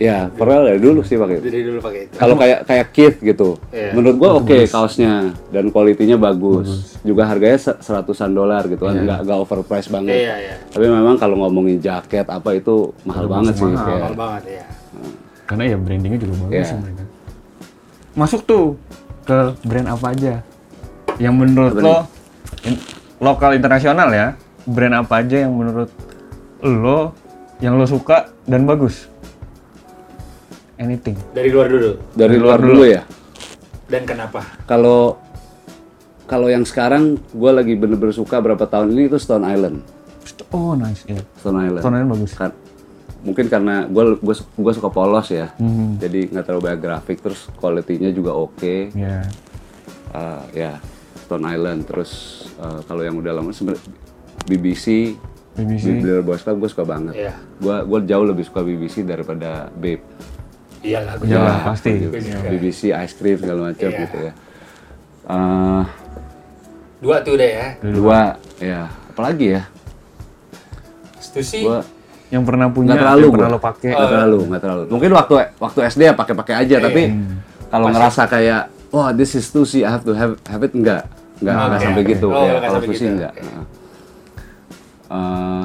[0.00, 1.44] Ya, Pharrell ya dulu sih pakai itu.
[1.44, 2.14] Jadi dulu pakai itu.
[2.16, 3.92] Kalau kayak kayak Kith gitu, Iya.
[3.92, 5.12] menurut gua oke kaosnya
[5.46, 6.96] dan kualitinya bagus.
[7.00, 10.16] Juga harganya se- seratusan dolar gitu kan, nggak nggak overpriced banget.
[10.16, 10.54] Iya, iya.
[10.66, 13.68] Tapi memang kalau ngomongin jaket apa itu mahal banget sih.
[13.68, 14.64] kayak- Mahal banget ya.
[15.44, 17.04] Karena ya brandingnya juga bagus sih mereka.
[18.12, 18.64] Masuk tuh
[19.22, 20.34] ke brand apa aja
[21.18, 21.96] yang menurut Apa lo
[22.64, 22.80] in-
[23.18, 24.32] lokal internasional ya,
[24.64, 25.92] brand apa aja yang menurut
[26.62, 27.12] lo
[27.58, 29.09] yang lo suka dan bagus?
[30.80, 31.16] Anything.
[31.30, 31.90] Dari luar dulu.
[32.10, 33.04] Dari luar dulu ya.
[33.84, 34.40] Dan kenapa?
[34.64, 35.20] Kalau
[36.24, 39.84] kalau yang sekarang gua lagi bener-bener suka berapa tahun ini itu Stone Island.
[40.50, 41.20] Oh nice, ya.
[41.36, 41.82] Stone Island.
[41.82, 42.32] Stone Island bagus.
[42.32, 42.56] Kan-
[43.20, 46.00] mungkin karena gue gue gue suka polos ya Hmm.
[46.00, 49.20] jadi nggak terlalu banyak grafik terus quality-nya juga oke Ya.
[50.10, 50.80] Eh, ya
[51.20, 52.10] Stone Island terus
[52.56, 53.84] eh, kalau yang udah lama sebenarnya
[54.48, 55.20] BBC
[55.52, 56.00] BBC.
[56.00, 57.36] Big Boys Club gue suka banget Iya.
[57.60, 60.00] gue gue jauh lebih suka BBC daripada Babe
[60.80, 61.44] Iya lah, gue Iya juga.
[61.46, 61.90] lah, pasti.
[62.46, 64.00] BBC Ice Cream segala macam Iya.
[64.00, 64.32] gitu ya
[65.26, 65.82] Eh,
[66.98, 67.68] Dua tuh deh ya.
[67.82, 68.20] dua
[68.58, 69.62] ya apalagi ya
[71.18, 71.62] Itu sih.
[71.62, 71.80] gue
[72.28, 73.54] Yang pernah punya, nggak terlalu yang pernah gua.
[73.54, 73.90] lo pakai.
[73.90, 77.02] nggak terlalu nggak terlalu mungkin waktu waktu SD ya pakai aja tapi
[77.66, 81.06] kalau ngerasa kayak wah this is Tusi I have to have have it enggak
[81.38, 82.10] enggak enggak sampai oke.
[82.10, 83.32] gitu Oh, ya kalau sampai Tusi gitu, enggak.
[83.34, 83.64] Heeh.
[85.10, 85.64] Eh,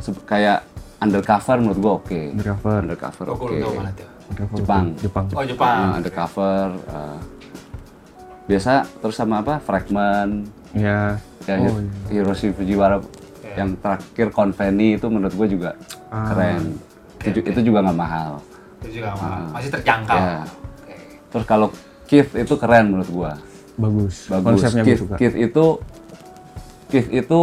[0.00, 0.58] se- kayak
[0.98, 2.76] undercover menurut gua oke Undercover.
[2.80, 4.84] undercover Oh, oke gue Jepang.
[4.96, 5.24] Jepang.
[5.30, 5.76] Oh, Jepang.
[5.84, 7.18] Nah, undercover eh,
[8.46, 11.18] biasa terus sama apa fragment Ya.
[11.44, 12.98] ya Oh, Hiroshi Fujiwara
[13.52, 15.70] yang terakhir Conveni itu menurut gue juga
[16.06, 16.26] Ah.
[16.28, 16.78] keren
[17.20, 18.32] itu, ju- itu juga nggak mahal
[18.80, 19.50] Itu juga mahal.
[19.50, 20.16] masih terjangkau.
[20.16, 20.38] Ya.
[20.42, 20.94] Oke.
[21.28, 21.68] terus kalau
[22.04, 23.32] Keith itu keren menurut gue
[23.76, 24.14] Bagus.
[24.26, 25.14] bagus Konsepnya gue Keith, suka.
[25.16, 25.66] Keith itu
[26.88, 27.40] Keith itu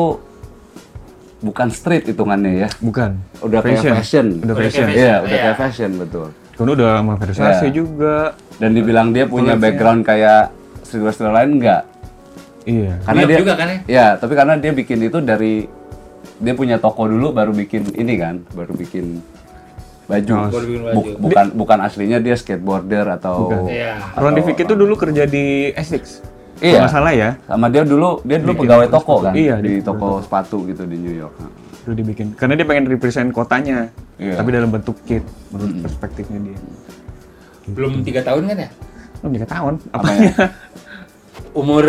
[1.37, 3.11] bukan street hitungannya ya Bukan.
[3.39, 4.87] udah kayak fashion Udah Udah fashion.
[4.87, 5.43] iya fashion, udah iya.
[5.45, 7.71] kayak fashion betul Kan udah Versace Ya.
[7.71, 8.33] juga.
[8.57, 9.63] dan dibilang dia punya Collabnya.
[9.63, 10.41] background kayak
[10.81, 11.81] streetwear lain enggak
[12.63, 12.93] Iya.
[12.99, 13.79] karena York dia juga kan ya?
[13.85, 15.53] ya tapi karena dia bikin itu dari
[16.35, 19.21] dia punya toko dulu baru bikin ini kan baru bikin
[20.05, 20.95] baju, Baru bikin baju.
[20.95, 23.69] Buk- bukan bukan aslinya dia skateboarder atau Bukan.
[23.69, 23.93] Iya.
[24.15, 26.25] Ron Divik itu dulu kerja di Essex.
[26.57, 26.73] Iya.
[26.73, 27.29] Kalau nggak salah ya.
[27.43, 29.37] sama dia dulu dia dulu Bikin pegawai toko toko kan sepatu.
[29.37, 31.35] Iya, di toko sepatu gitu di New York
[31.87, 32.35] Dulu dibikin.
[32.35, 33.87] Karena dia pengen represent kotanya.
[34.19, 34.35] Iya.
[34.35, 35.23] Tapi dalam bentuk kit
[35.55, 36.59] menurut perspektifnya dia.
[37.71, 38.69] Belum tiga tahun kan ya?
[39.23, 39.73] Oh, tiga tahun.
[39.95, 40.33] Apa Apa ya?
[41.55, 41.85] Umur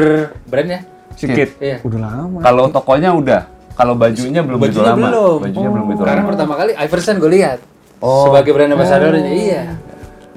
[0.46, 0.87] brandnya?
[1.18, 1.58] Si kit.
[1.58, 1.82] Iya.
[1.82, 2.38] Udah lama.
[2.46, 3.42] kalau tokonya udah
[3.74, 5.38] kalau bajunya belum Bajunya lama belum.
[5.42, 7.58] bajunya belum begitu Karena lama pertama kali Iverson gue lihat.
[7.98, 8.30] Oh.
[8.30, 9.74] Sebagai brand ambassador iya.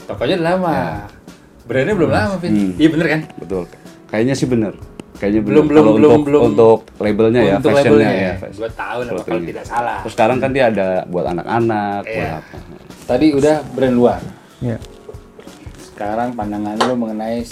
[0.09, 0.75] Tokonya udah lama.
[1.69, 2.49] Brandnya belum lama, Fit.
[2.49, 2.73] Hmm.
[2.81, 3.21] Iya bener kan?
[3.37, 3.63] betul
[4.11, 4.75] kayaknya sih bener
[5.21, 6.41] kayaknya Belum, belum, belum, untuk, belum.
[6.49, 8.49] untuk labelnya ya Untuk fashionnya labelnya ya ya.
[8.51, 9.97] Gue tahu Seperti kalau tidak salah.
[10.01, 12.31] terus sekarang kan dia ada buat anak-anak buat Iya.
[12.35, 12.57] apa
[13.01, 14.19] Tadi udah brand luar.
[14.59, 14.77] Iya.
[15.83, 17.43] Sekarang pandangan lo mengenai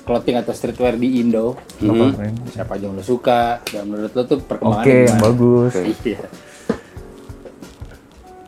[0.00, 1.58] clothing atau streetwear di Indo.
[1.78, 2.14] Ren?
[2.48, 3.58] Siapa aja yang lo suka?
[3.64, 5.24] Dan menurut lo tuh perkembangannya Oke, yang gimana?
[5.26, 5.72] bagus.
[6.02, 6.20] Iya.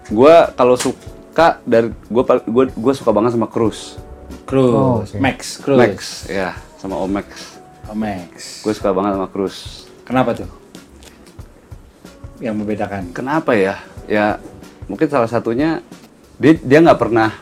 [0.07, 2.23] Gua kalau suka dari gua
[2.71, 3.99] gua suka banget sama Cruise.
[4.45, 5.19] Cruise, Oh, oke.
[5.19, 5.81] Max, Cruise.
[5.81, 7.56] Max, ya, sama Omex.
[7.87, 8.61] Oh, Max.
[8.61, 9.87] Gue suka banget sama Cruise.
[10.03, 10.49] Kenapa tuh?
[12.39, 13.03] Yang membedakan.
[13.11, 13.81] Kenapa ya?
[14.07, 14.39] Ya
[14.87, 15.83] mungkin salah satunya
[16.37, 17.33] dia dia nggak pernah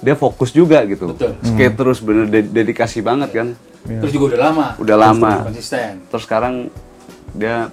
[0.00, 1.12] dia fokus juga gitu.
[1.12, 1.36] Betul.
[1.40, 3.48] Skate terus bener de- dedikasi banget kan.
[3.80, 4.66] Terus juga udah lama.
[4.76, 5.32] Udah lama.
[5.32, 5.90] Terus konsisten.
[6.08, 6.54] Terus sekarang
[7.32, 7.68] dia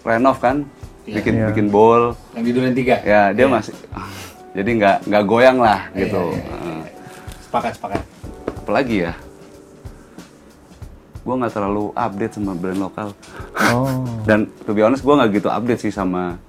[0.00, 0.64] renov kan,
[1.04, 1.20] Iya.
[1.20, 1.46] bikin Iya.
[1.52, 2.16] bikin bowl.
[2.32, 2.96] Yang di Duren 3.
[3.02, 3.74] Ya dia masih
[4.54, 6.22] jadi nggak nggak goyang lah Iya, gitu.
[6.32, 6.80] iya, iya, Heeh.
[7.44, 8.02] Sepakat, sepakat.
[8.58, 9.12] Apalagi ya?
[11.28, 13.08] Gue nggak terlalu update sama brand lokal.
[13.68, 14.00] Oh.
[14.28, 16.40] Dan to be honest gue nggak gitu update sih sama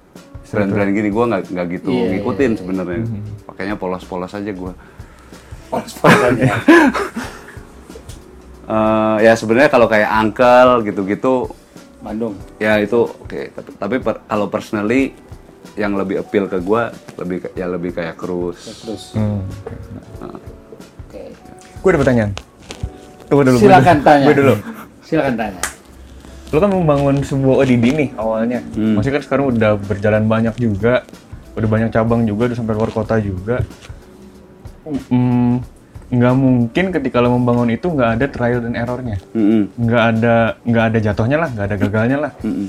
[0.48, 1.12] brand-brand gini.
[1.12, 3.04] Gue nggak nggak gitu Iya, iya, ngikutin sebenarnya.
[3.44, 4.72] Pakainya polos-polos aja gue.
[5.68, 6.48] Polos-polos aja.
[8.70, 11.50] Eh, ya sebenarnya kalau kayak Uncle gitu-gitu
[11.98, 12.38] Bandung.
[12.62, 13.50] ya itu oke.
[13.50, 15.10] Tapi, tapi per- kalau personally
[15.74, 16.82] yang lebih appeal ke gue
[17.18, 18.62] lebih ya lebih kayak cruise.
[18.62, 19.18] Terus.
[19.18, 19.42] Hmm.
[20.22, 21.34] Oke.
[21.82, 22.30] Gue ada pertanyaan.
[23.30, 23.58] Tunggu dulu.
[23.62, 24.06] Silakan dulu.
[24.10, 24.26] tanya.
[24.26, 24.54] Gue dulu.
[25.06, 25.62] Silakan tanya.
[26.50, 28.58] Lo kan membangun sebuah ODD nih awalnya.
[28.74, 28.98] Hmm.
[28.98, 31.06] Maksudnya kan sekarang udah berjalan banyak juga.
[31.54, 33.62] Udah banyak cabang juga, udah sampai luar kota juga.
[35.10, 35.62] Hmm,
[36.10, 39.18] nggak mungkin ketika lo membangun itu nggak ada trial dan errornya.
[39.30, 39.70] Mm-mm.
[39.78, 40.34] Nggak ada
[40.66, 42.32] nggak ada jatuhnya lah, nggak ada gagalnya lah.
[42.42, 42.66] Mm-mm.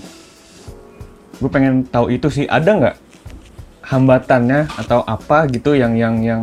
[1.41, 2.45] Gue pengen tahu itu sih.
[2.45, 2.95] Ada nggak
[3.81, 6.41] hambatannya atau apa gitu yang yang yang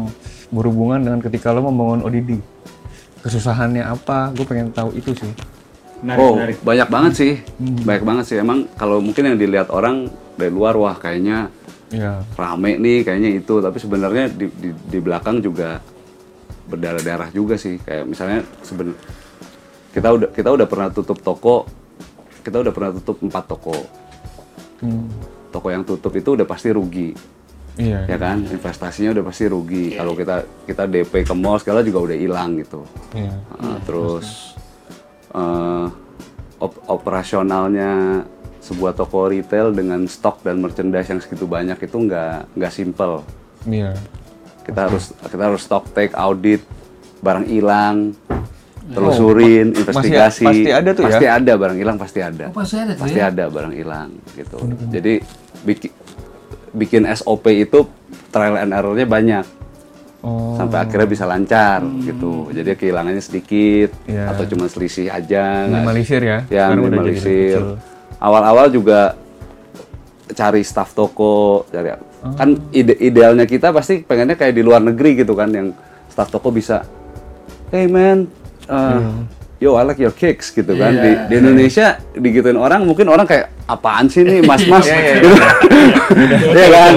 [0.51, 2.58] berhubungan dengan ketika lo membangun ODD?
[3.29, 4.33] Kesusahannya apa?
[4.33, 5.33] Gue pengen tahu itu sih.
[6.01, 6.57] Menarik, oh, menarik.
[6.65, 7.33] banyak banget sih.
[7.59, 8.37] Banyak banget sih.
[8.39, 11.53] Emang kalau mungkin yang dilihat orang dari luar wah kayaknya
[11.89, 12.21] Ya.
[12.37, 15.81] rame nih kayaknya itu tapi sebenarnya di, di, di belakang juga
[16.69, 18.93] berdarah-darah juga sih kayak misalnya seben
[19.89, 21.65] kita udah kita udah pernah tutup toko
[22.45, 23.77] kita udah pernah tutup empat toko
[24.85, 25.09] Hmm.
[25.49, 27.17] toko yang tutup itu udah pasti rugi
[27.79, 28.05] Iya.
[28.05, 28.43] ya kan?
[28.43, 29.95] Investasinya udah pasti rugi.
[29.95, 30.37] Kalau kita
[30.67, 32.83] kita DP ke mall segala juga udah hilang gitu.
[33.15, 33.33] Iya.
[33.55, 34.27] Uh, terus
[35.31, 35.87] uh,
[36.59, 38.23] op- operasionalnya
[38.59, 43.23] sebuah toko retail dengan stok dan merchandise yang segitu banyak itu nggak nggak simple
[43.65, 43.95] Iya.
[44.67, 46.61] kita harus kita harus stock take audit
[47.19, 48.13] barang hilang
[48.89, 51.09] telusurin investigasi Oh, pasti ada tuh ya?
[51.09, 52.47] pasti ada barang hilang pasti ada.
[52.49, 53.29] Oh, pasti ada tuh pasti ya?
[53.31, 54.57] ada barang hilang gitu.
[54.89, 55.15] Jadi
[55.63, 55.91] bikin
[56.79, 57.85] bikin SOP itu
[58.31, 59.45] trial and errornya banyak
[60.19, 60.59] Oh.
[60.59, 62.51] sampai akhirnya bisa lancar gitu.
[62.51, 64.35] Jadi kehilangannya sedikit Iya.
[64.35, 65.63] atau cuma selisih aja.
[65.71, 66.39] minimalisir ya.
[66.51, 67.61] Ya, Sekarang minimalisir.
[68.19, 69.15] Awal-awal juga
[70.35, 71.95] cari staff toko, cari
[72.35, 75.71] kan ide idealnya kita pasti pengennya kayak di luar negeri gitu kan yang
[76.11, 76.83] staff toko bisa
[77.71, 78.27] hey man
[78.67, 79.23] uh,
[79.59, 80.95] yo I like your cakes gitu kan.
[80.95, 85.29] Di, di Indonesia digituin orang mungkin orang kayak apaan sih nih mas-mas gitu.
[86.49, 86.67] Iya.
[86.73, 86.91] Kan?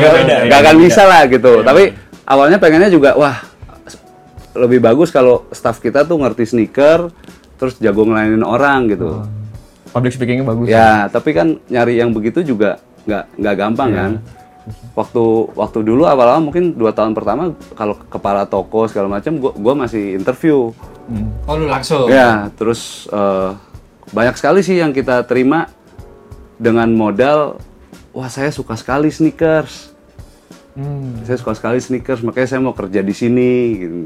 [0.47, 1.61] Nggak- akan bisa lah gitu.
[1.61, 1.91] Tapi
[2.23, 3.41] awalnya pengennya juga wah
[4.51, 7.07] lebih bagus kalau staff kita tuh ngerti sneaker
[7.55, 9.25] terus jago ngelayanin orang gitu.
[9.91, 10.65] Public speakingnya bagus.
[10.71, 14.11] Ya, tapi kan nyari yang begitu juga nggak nggak gampang kan.
[14.93, 15.23] Waktu
[15.57, 20.15] waktu dulu awal-awal mungkin dua tahun pertama kalau kepala toko segala macam, gua, gua masih
[20.15, 20.71] interview.
[21.11, 21.27] Hmm.
[21.43, 22.07] Oh lu langsung.
[22.07, 23.51] Ya, terus eh,
[24.09, 25.67] banyak sekali sih yang kita terima
[26.55, 27.59] dengan modal,
[28.11, 29.91] wah saya suka sekali sneakers,
[30.71, 31.19] Hmm.
[31.27, 33.51] saya suka sekali sneakers, makanya saya mau kerja di sini.
[33.75, 33.97] Gitu.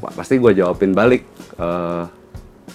[0.00, 1.22] Pa- Pasti gua jawabin balik.
[1.54, 2.04] eh,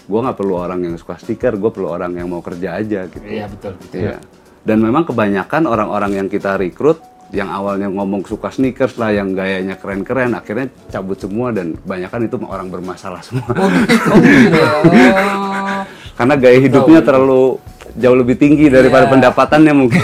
[0.07, 3.21] gua nggak perlu orang yang suka stiker, gue perlu orang yang mau kerja aja gitu.
[3.21, 3.75] Iya betul.
[3.91, 4.17] Iya.
[4.63, 6.97] Dan memang kebanyakan orang-orang yang kita rekrut
[7.29, 12.35] yang awalnya ngomong suka sneakers lah, yang gayanya keren-keren, akhirnya cabut semua dan kebanyakan itu
[12.43, 13.45] orang bermasalah semua.
[13.53, 14.09] Oh gitu.
[14.09, 15.81] Oh.
[16.17, 17.61] Karena gaya hidupnya terlalu
[17.95, 19.11] jauh lebih tinggi daripada Iya.
[19.13, 20.03] pendapatannya mungkin.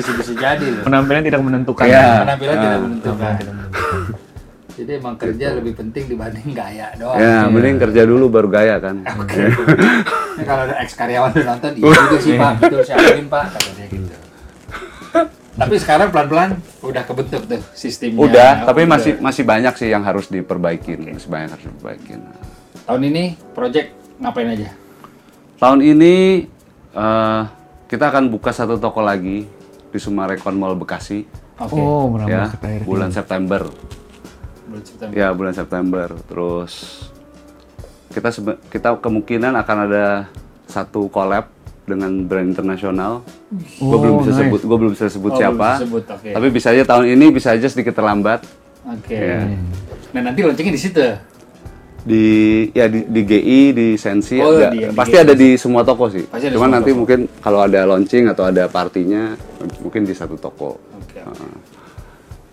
[0.00, 0.84] bisa bisa jadi loh.
[0.84, 1.84] Penampilan tidak menentukan.
[1.86, 2.06] Iya.
[2.24, 2.82] Penampilan tidak Ah.
[2.82, 3.34] menentukan.
[4.74, 7.14] Jadi emang kerja lebih penting dibanding gaya doang.
[7.14, 9.06] ya, mending kerja dulu baru gaya kan.
[9.06, 13.86] Ini kalau ada ex karyawan nonton, iya juga sih pak, betul saya pak, kata dia
[13.86, 14.14] gitu.
[15.54, 18.18] Tapi sekarang pelan-pelan udah kebentuk tuh sistemnya.
[18.18, 22.20] Udah, tapi masih masih banyak sih yang harus diperbaikin, masih banyak harus diperbaikin.
[22.84, 24.74] Tahun ini project ngapain aja?
[25.62, 26.44] Tahun ini
[26.90, 27.42] eh,
[27.86, 29.46] kita akan buka satu toko lagi
[29.94, 31.78] di Sumarekon Mall Bekasi Oke.
[31.78, 32.50] Oh, ya
[32.82, 33.62] bulan September.
[34.66, 35.14] Bulan September.
[35.14, 36.08] Ya bulan September.
[36.26, 36.72] Terus
[38.10, 38.28] kita
[38.74, 40.06] kita kemungkinan akan ada
[40.66, 41.46] satu collab
[41.84, 43.20] dengan brand internasional.
[43.52, 44.40] gue belum bisa nice.
[44.42, 45.68] sebut, gue belum bisa sebut Oh, siapa.
[45.70, 46.28] bisa sebut, oke.
[46.30, 48.40] Tapi bisa aja tahun ini bisa aja sedikit terlambat
[48.84, 49.12] Oke.
[49.12, 49.48] Iya.
[50.10, 51.00] Nah nanti launchingnya di situ.
[52.02, 52.24] di
[52.70, 55.22] ya di, di GI di Sensi Oh, ada- di- di pasti GI.
[55.22, 56.20] ada di semua toko sih.
[56.22, 57.00] Pasti ada Cuman nanti toko.
[57.00, 59.32] mungkin kalau ada launching atau ada partinya
[59.78, 60.76] mungkin di satu toko.
[60.94, 61.16] Oke.
[61.18, 61.52] Heeh.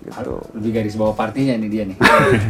[0.01, 0.39] gitu.
[0.55, 1.97] Lebih garis bawah partinya nih dia nih.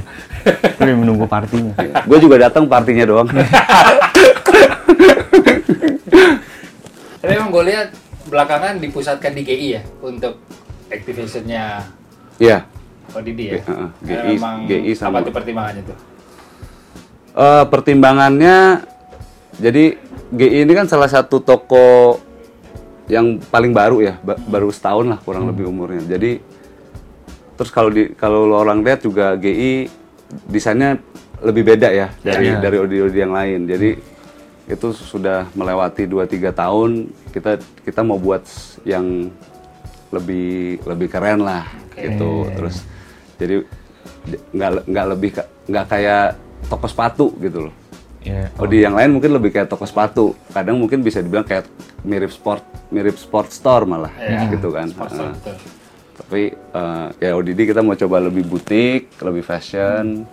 [0.78, 1.74] Tapi menunggu partinya.
[2.00, 3.26] gue juga datang partinya doang.
[7.22, 7.88] Tapi emang gue lihat
[8.24, 10.42] belakangan dipusatkan di GI ya untuk
[10.88, 11.86] activationnya
[12.36, 12.66] Iya.
[13.12, 13.54] ODD ya.
[13.62, 15.98] Heeh, Karena GI memang GI sama- apa tuh pertimbangannya tuh?
[17.32, 18.58] Eh, pertimbangannya
[19.56, 19.84] jadi
[20.32, 22.18] GI ini kan salah satu toko
[23.06, 26.02] yang paling baru ya, ba- baru setahun lah kurang lebih umurnya.
[26.08, 26.40] Jadi
[27.54, 29.92] terus kalau di kalau lo orang lihat juga GI
[30.48, 30.98] desainnya
[31.42, 32.58] lebih beda ya dari Iya.
[32.58, 33.60] dari Odi-Odi yang lain.
[33.66, 33.90] Jadi
[34.70, 36.90] itu sudah melewati 2-3 tahun
[37.34, 38.46] kita kita mau buat
[38.86, 39.30] yang
[40.12, 42.52] lebih lebih keren lah gitu.
[42.54, 42.76] Terus
[43.40, 43.66] jadi
[44.28, 45.30] di- nggak nggak lebih
[45.66, 46.26] nggak kayak
[46.68, 47.76] toko sepatu gitu loh.
[48.22, 48.54] Ya.
[48.62, 50.38] Oh di yang lain mungkin lebih kayak toko sepatu.
[50.54, 51.66] Kadang mungkin bisa dibilang kayak
[52.06, 52.62] mirip sport,
[52.94, 54.94] mirip sport store malah, Iya, gitu kan.
[54.94, 55.34] Sport store.
[56.22, 60.30] Tapi eh, ya ODD kita mau coba lebih butik, lebih fashion.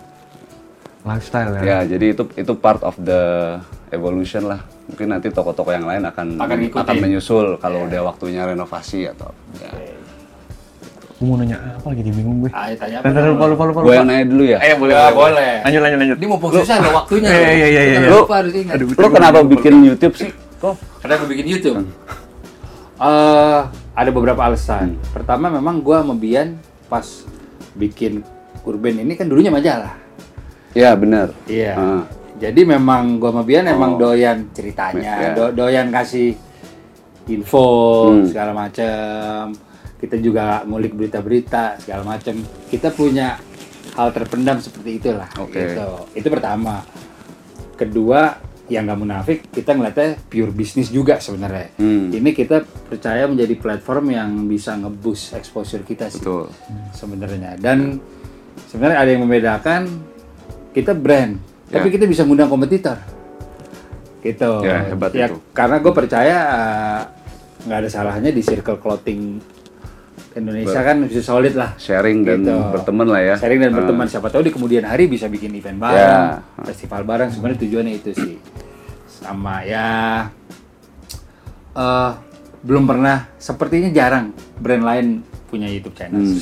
[1.01, 1.61] Lifestyle ya.
[1.65, 3.57] Ya jadi itu itu part of the
[3.89, 4.61] evolution lah.
[4.89, 9.33] Mungkin nanti toko-toko yang lain akan Akan akan menyusul kalau udah waktunya renovasi atau.
[9.59, 9.71] Ya.
[11.19, 12.51] Gue mau nanya apa lagi bingung gue.
[12.55, 13.11] Ah, tanya apa?
[13.11, 14.57] Lupa, lupa, lupa, Gue nanya dulu ya.
[14.63, 15.53] Eh, boleh, boleh, boleh.
[15.67, 16.17] Lanjut, lanjut, lanjut.
[16.17, 17.27] Ini mumpung susah loh waktunya.
[17.27, 18.09] Iya, iya, iya, iya, Kita iya.
[18.15, 18.75] lupa harus ingat.
[18.79, 20.31] Lu kenapa bikin YouTube sih?
[20.63, 20.75] Kok?
[21.03, 21.77] Kenapa gue bikin YouTube?
[22.99, 23.61] Eh,
[23.95, 24.99] ada beberapa alasan.
[25.15, 26.59] Pertama memang gua sama Bian
[26.91, 27.03] pas
[27.71, 28.23] bikin
[28.67, 29.95] Urban ini kan dulunya majalah.
[30.75, 31.31] Ya benar.
[31.47, 31.73] Iya.
[31.79, 32.03] Ah.
[32.39, 34.09] Jadi memang gua sama Bian emang Oh.
[34.09, 35.35] doyan ceritanya, Iya.
[35.35, 36.33] do- doyan kasih
[37.27, 37.67] info
[38.15, 38.25] Hmm.
[38.25, 39.51] segala macam.
[39.99, 42.39] Kita juga ngulik berita-berita segala macam.
[42.71, 43.35] Kita punya
[43.93, 45.27] hal terpendam seperti itulah.
[45.35, 45.75] Oke.
[45.75, 45.89] Gitu.
[46.15, 46.79] Itu pertama.
[47.75, 48.35] Kedua,
[48.69, 51.73] yang nggak munafik, kita ngeliatnya pure bisnis juga sebenarnya.
[51.75, 52.13] Hmm.
[52.13, 56.53] Ini kita percaya menjadi platform yang bisa nge-boost exposure kita sih Betul.
[56.93, 57.57] sebenarnya.
[57.57, 57.97] Dan
[58.69, 59.81] sebenarnya ada yang membedakan
[60.69, 61.93] kita brand, tapi Ya.
[61.95, 62.97] kita bisa ngundang kompetitor.
[64.19, 64.51] Gitu.
[64.61, 65.37] Ya, hebat itu.
[65.53, 67.01] Karena gue percaya uh,
[67.63, 69.39] nggak ada salahnya di circle clothing
[70.31, 71.73] Indonesia kan bisa solid lah.
[71.75, 72.51] Sharing dan Gitu.
[72.51, 73.35] berteman lah ya.
[73.35, 73.75] Sharing dan Ah.
[73.79, 74.05] berteman.
[74.05, 76.43] Siapa tahu di kemudian hari bisa bikin event bareng, Ya.
[76.63, 77.29] festival bareng.
[77.31, 78.35] Sebenarnya tujuannya itu sih.
[79.07, 80.27] Sama ya,
[81.73, 82.11] eh
[82.59, 83.27] belum pernah.
[83.35, 85.07] Sepertinya jarang brand lain
[85.49, 86.21] punya YouTube channel.
[86.21, 86.37] Hmm.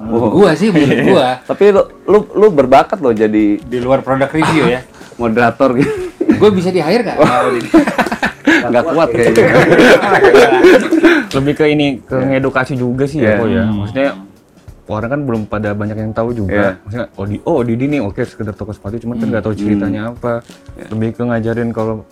[0.00, 4.30] Menurut gua sih, menurut gua Tapi lu, lu lu berbakat loh jadi di luar produk
[4.30, 4.80] review ya.
[5.14, 5.90] moderator gitu.
[6.38, 7.18] Gue bisa di hire gak?
[8.70, 9.50] Nggak kuat kayaknya.
[11.36, 13.28] Lebih ke ini ke ngedukasi juga sih Iya.
[13.28, 13.64] ya, kok ya.
[13.66, 14.08] Maksudnya
[14.86, 16.38] orang kan belum pada banyak yang tahu Iya.
[16.38, 16.64] juga.
[16.80, 20.00] Maksudnya oh di oh Didi nih oke sekedar toko sepatu cuman kan nggak tahu ceritanya
[20.08, 20.40] apa.
[20.88, 22.06] Lebih ke ngajarin kalau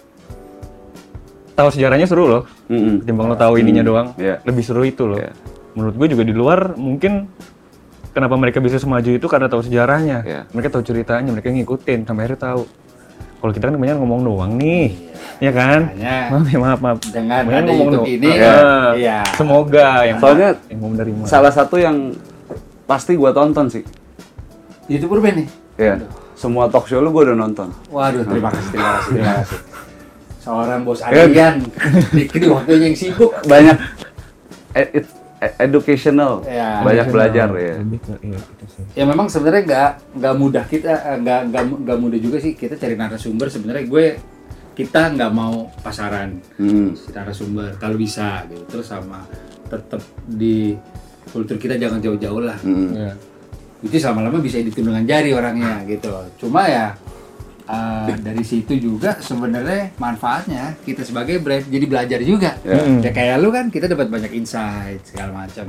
[1.55, 2.43] tahu sejarahnya seru loh.
[2.67, 3.01] Mm-mm.
[3.01, 4.09] Ketimbang lo tahu ininya doang.
[4.19, 4.43] Iya.
[4.43, 5.17] Lebih seru itu loh.
[5.17, 5.31] Iya.
[5.77, 7.29] Menurut gue juga di luar mungkin
[8.11, 10.19] kenapa mereka bisa semaju itu karena tahu sejarahnya.
[10.25, 10.41] Iya.
[10.51, 12.63] Mereka tahu ceritanya, mereka ngikutin sampai akhirnya tahu.
[13.37, 14.89] Kalau kita kan kebanyakan ngomong doang nih.
[15.37, 15.93] Ya kan?
[15.93, 16.99] Makanya Maaf ya, maaf, maaf.
[17.05, 18.17] dengan Kebanyakan ada ngomong YouTube doang.
[18.17, 18.57] ini, Iya.
[18.97, 19.19] iya.
[19.37, 21.23] Semoga yang Soalnya yang mau menerima.
[21.29, 21.97] Salah satu yang
[22.83, 23.85] pasti gua tonton sih.
[24.89, 25.49] YouTube Urban nih.
[25.77, 25.95] Ya.
[26.33, 27.69] Semua talk show lu gua udah nonton.
[27.87, 29.59] Waduh, terima kasih, terima kasih, terima kasih.
[30.39, 31.23] Seorang bos Iya.
[31.23, 31.55] Adrian,
[32.15, 33.31] di waktunya yang sibuk.
[33.45, 33.77] Banyak
[34.73, 35.16] e- it- e-
[35.59, 36.81] educational, Iya.
[36.81, 37.77] banyak belajar ya.
[37.77, 38.11] Iya gitu.
[38.93, 42.75] Ya memang sebenarnya nggak nggak mudah kita eh, nggak nggak nggak mudah juga sih kita
[42.75, 44.07] cari narasumber sebenarnya gue
[44.75, 46.93] kita nggak mau pasaran Hmm.
[47.11, 49.25] narasumber kalau bisa gitu terus sama
[49.67, 50.77] tetap di
[51.27, 52.93] kultur kita jangan jauh-jauh lah Hmm.
[52.93, 53.13] Iya.
[53.79, 56.97] itu lama-lama bisa dihitung dengan jari orangnya gitu cuma ya
[57.67, 62.79] eh, dari situ juga sebenarnya manfaatnya kita sebagai brand jadi belajar juga Ya.
[63.01, 65.67] ya kayak lu kan kita dapat banyak insight segala macam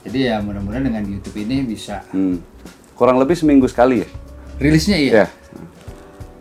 [0.00, 2.38] jadi ya mudah-mudahan dengan YouTube ini bisa Hmm.
[2.92, 4.08] Kurang lebih seminggu sekali ya.
[4.58, 5.26] rilisnya iya Ya.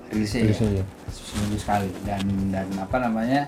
[0.09, 0.85] rilisnya, Rilisnya iya iya.
[1.07, 3.45] seminggu sekali dan dan apa namanya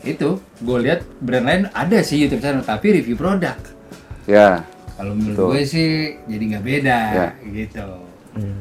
[0.00, 3.58] itu gue lihat brand lain ada sih YouTube channel tapi review produk
[4.24, 4.62] Ya.
[4.92, 5.48] kalau menurut Betul.
[5.48, 5.90] gue sih
[6.24, 7.28] jadi nggak beda Ya.
[7.44, 7.86] gitu
[8.32, 8.56] Iya.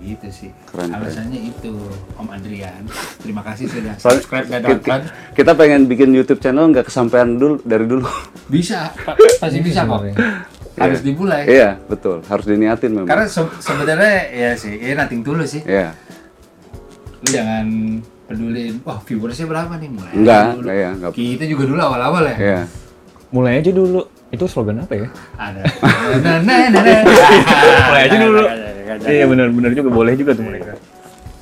[0.00, 1.76] Gitu sih Keren, alasannya itu
[2.14, 2.82] Om Adrian
[3.18, 7.60] terima kasih sudah subscribe dan kita, download kita pengen bikin YouTube channel nggak kesampaian dulu
[7.62, 8.08] dari dulu.
[8.46, 10.00] bisa pa- pasti bisa kok
[10.72, 12.24] harus dimulai Iya, betul.
[12.24, 13.04] Harus diniatin memang.
[13.04, 15.92] karena se- sebenarnya ya sih ya nothing tulus sih Iya.
[17.20, 17.66] lu jangan
[18.24, 20.60] peduliin wah viewersnya berapa nih mulai Enggak, dulu.
[20.62, 21.12] enggak ya, enggak.
[21.12, 22.60] kita juga dulu awal-awal ya Iya.
[23.30, 24.02] Mulai aja dulu.
[24.30, 25.08] Itu slogan apa ya?
[25.34, 25.60] ada
[26.22, 27.00] nah nah nah nah
[27.86, 28.42] Mulai aja dulu.
[29.06, 30.72] Iya benar-benar juga boleh juga tuh mereka.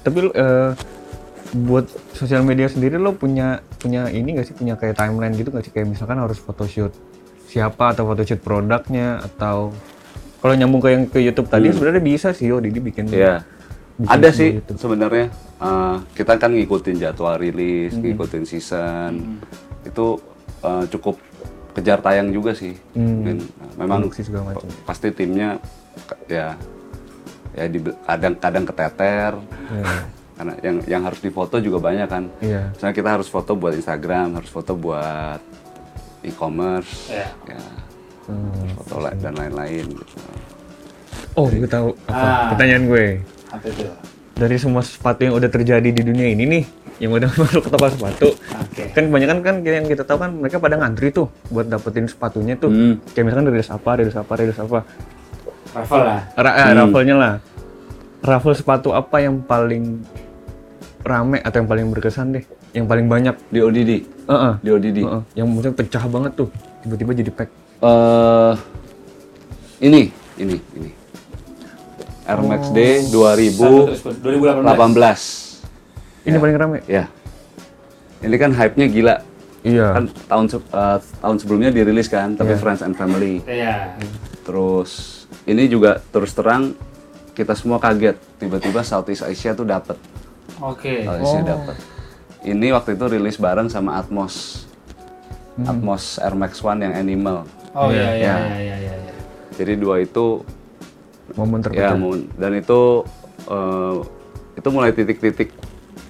[0.00, 0.70] Tapi lu eh,
[1.48, 5.64] buat sosial media sendiri lo punya punya ini gak sih punya kayak timeline gitu gak
[5.64, 6.92] sih kayak misalkan harus photoshoot
[7.48, 9.72] siapa atau photoshoot produknya atau
[10.38, 13.42] kalau nyambung ke yang ke YouTube tadi sebenarnya bisa sih oh Didi bikin Iya.
[13.96, 15.32] bikin Ada sih sebenarnya.
[15.58, 19.42] Eh, kita kan ngikutin jadwal rilis, ngikutin season.
[19.82, 20.22] Itu
[20.62, 21.18] eh, cukup
[21.78, 22.74] kejar tayang juga sih.
[22.92, 23.22] Hmm.
[23.22, 24.66] Dan, eh, memang Produksi segala macam.
[24.66, 25.62] pa- pasti timnya
[26.26, 26.58] ya
[27.52, 29.32] ya di kadang-kadang keteter.
[29.70, 29.86] Iya.
[30.38, 32.24] Karena yang yang harus difoto juga banyak kan.
[32.38, 32.70] Iya.
[32.72, 35.42] Misalnya kita harus foto buat Instagram, harus foto buat
[36.20, 37.26] e-commerce, Iya.
[37.48, 37.62] ya,
[38.26, 38.70] Hmm.
[38.76, 39.86] foto la- dan lain-lain.
[39.88, 40.14] Gitu.
[41.32, 42.48] Oh, gue tahu apa Ah.
[42.50, 43.06] pertanyaan gue.
[43.48, 43.86] apa itu
[44.36, 46.64] Dari semua sepatu yang udah terjadi di dunia ini nih,
[46.98, 50.58] yang udah masuk ke toko sepatu, oke kan kebanyakan kan yang kita tahu kan mereka
[50.58, 52.70] pada ngantri tuh buat dapetin sepatunya tuh.
[52.70, 52.94] Hmm.
[53.14, 54.82] Kayak misalkan rilis apa, rilis apa, rilis apa.
[55.68, 57.34] Raffle lah Ra eh, raffle-nya lah.
[58.18, 60.02] Raffle sepatu apa yang paling
[61.06, 62.44] rame atau yang paling berkesan deh?
[62.74, 63.34] Yang paling banyak?
[63.48, 63.90] Di ODD,
[64.26, 64.54] Heeh.
[64.58, 64.98] di ODD.
[65.06, 65.22] Heeh.
[65.38, 66.48] Yang maksudnya pecah banget tuh.
[66.82, 67.50] Tiba-tiba jadi pack.
[67.78, 68.54] eh
[69.86, 70.10] ini,
[70.42, 70.90] ini, ini.
[72.26, 74.20] Air Max D 2018.
[74.20, 75.47] 2018
[76.28, 76.78] Ini paling rame.
[76.84, 77.04] Ya.
[78.18, 79.16] Ini kan hype-nya gila.
[79.60, 79.86] Iya.
[79.92, 82.60] Kan tahun eh, tahun sebelumnya dirilis kan, tapi Iya.
[82.60, 83.42] Friends and Family.
[83.44, 83.96] iya
[84.42, 85.14] Terus
[85.44, 86.72] ini juga terus terang
[87.32, 89.96] kita semua kaget tiba-tiba Southeast Asia tuh dapat.
[90.58, 91.76] oke Southeast Asia dapat.
[92.40, 94.64] Ini waktu itu rilis bareng sama Atmos.
[95.58, 97.42] Atmos Air Max One yang Animal.
[97.70, 98.34] oh iya iya Iya.
[98.38, 99.14] iya iya iya iya.
[99.52, 100.42] Jadi dua itu
[101.30, 101.94] Momen ya terpecah.
[101.94, 103.04] mun- dan itu
[103.44, 103.96] eh,
[104.54, 105.52] itu mulai titik-titik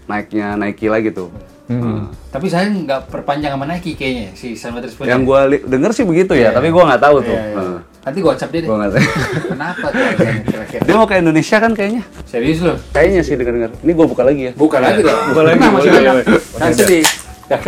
[0.09, 1.29] naiknya Nike lagi tuh.
[1.69, 2.09] Hmm.
[2.33, 6.01] tapi saya nggak perpanjang sama Nike kayaknya si San Matris Yang gua li- denger sih
[6.03, 7.29] begitu ya, tapi gua nggak tahu tuh.
[7.31, 7.61] Iya, iya.
[7.61, 9.05] Eh, nanti gua whatsapp dia deh gua nggak tahu.
[9.53, 10.01] kenapa tuh
[10.49, 12.03] kira-kira Dia mau ke Indonesia kan kayaknya.
[12.25, 13.71] serius loh Kayaknya sih denger-denger.
[13.79, 14.53] Ini gua buka lagi ya.
[14.55, 16.25] buka lagi dong Buka lagi, masih boleh, boleh.
[16.57, 17.05] kan sedih
[17.47, 17.61] kan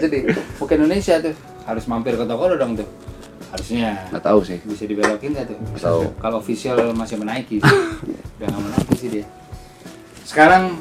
[0.00, 0.22] sedih
[0.56, 1.34] bukan Indonesia tuh
[1.64, 2.88] harus mampir ke toko lo dong tuh
[3.48, 4.56] harusnya Nggak tahu sih.
[4.62, 6.00] bisa dibelokin nggak tuh Tahu.
[6.16, 9.24] kalau official masih menaiki udah nggak menaiki sih dia
[10.22, 10.76] sekarang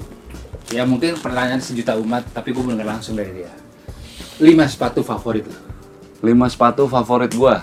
[0.70, 3.52] ya mungkin pertanyaan sejuta umat tapi gue bener langsung dari dia
[4.38, 5.60] lima sepatu favorit lo
[6.18, 7.62] Lima sepatu favorit gua.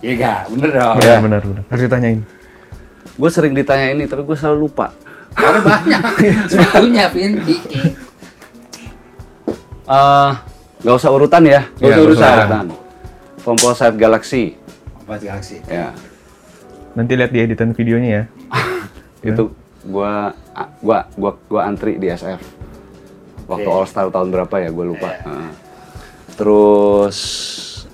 [0.00, 1.62] iya gak bener dong Iya benar benar.
[1.68, 2.20] Harus ditanyain.
[3.20, 4.96] Gue sering ditanya ini, tapi gue selalu lupa.
[5.36, 6.02] karena banyak
[6.50, 7.82] sepatunya Vin Kiki
[9.88, 10.30] Eh,
[10.80, 11.64] nggak usah urutan ya.
[11.80, 12.66] Iya, nggak usah urutan.
[13.40, 14.56] Composite Galaxy.
[15.04, 15.56] Empat Galaxy.
[15.64, 15.92] Ya.
[16.92, 18.22] Nanti lihat di editan videonya ya.
[19.32, 19.52] Itu
[19.88, 20.12] gua
[20.52, 22.40] a- gua gua gua antri di SF.
[23.48, 23.74] Waktu Oke.
[23.74, 24.68] All Star tahun berapa ya?
[24.68, 25.08] Gue lupa.
[25.08, 25.48] Heeh.
[26.36, 27.18] Terus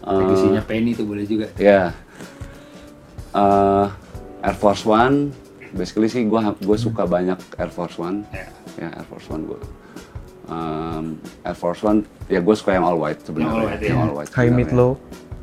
[0.02, 1.46] eh, Legasinya Penny tuh boleh juga.
[1.54, 1.94] ya
[3.32, 3.86] eh,
[4.42, 5.30] Air Force One.
[5.70, 8.26] Basically sih gua gue suka banyak Air Force One.
[8.30, 8.46] Ya.
[8.76, 9.60] Ya Air Force One gue.
[11.40, 13.48] Air Force One ya gue suka yang all white sebenarnya.
[13.48, 14.02] Yang all white, Yang ya.
[14.02, 14.92] all white High mid low.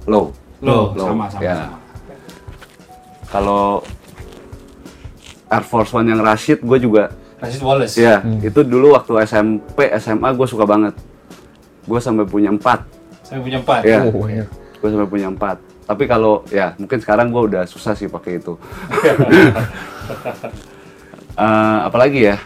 [0.06, 0.26] Low.
[0.62, 1.42] Low, Low, sama sama.
[1.42, 1.56] ya.
[1.58, 1.78] sama.
[3.28, 3.64] Kalau
[5.52, 7.96] Air Force One yang Rashid gue juga Rashid Wallace.
[7.96, 10.96] ya itu dulu waktu SMP SMA gue suka banget
[11.84, 12.88] gue sampai punya empat
[13.22, 13.82] Saya punya empat.
[13.84, 14.48] ya Oh, banyak.
[14.78, 18.56] gue sampai punya empat tapi kalau ya mungkin sekarang gue udah susah sih pakai itu
[21.34, 22.38] Eh, apalagi ya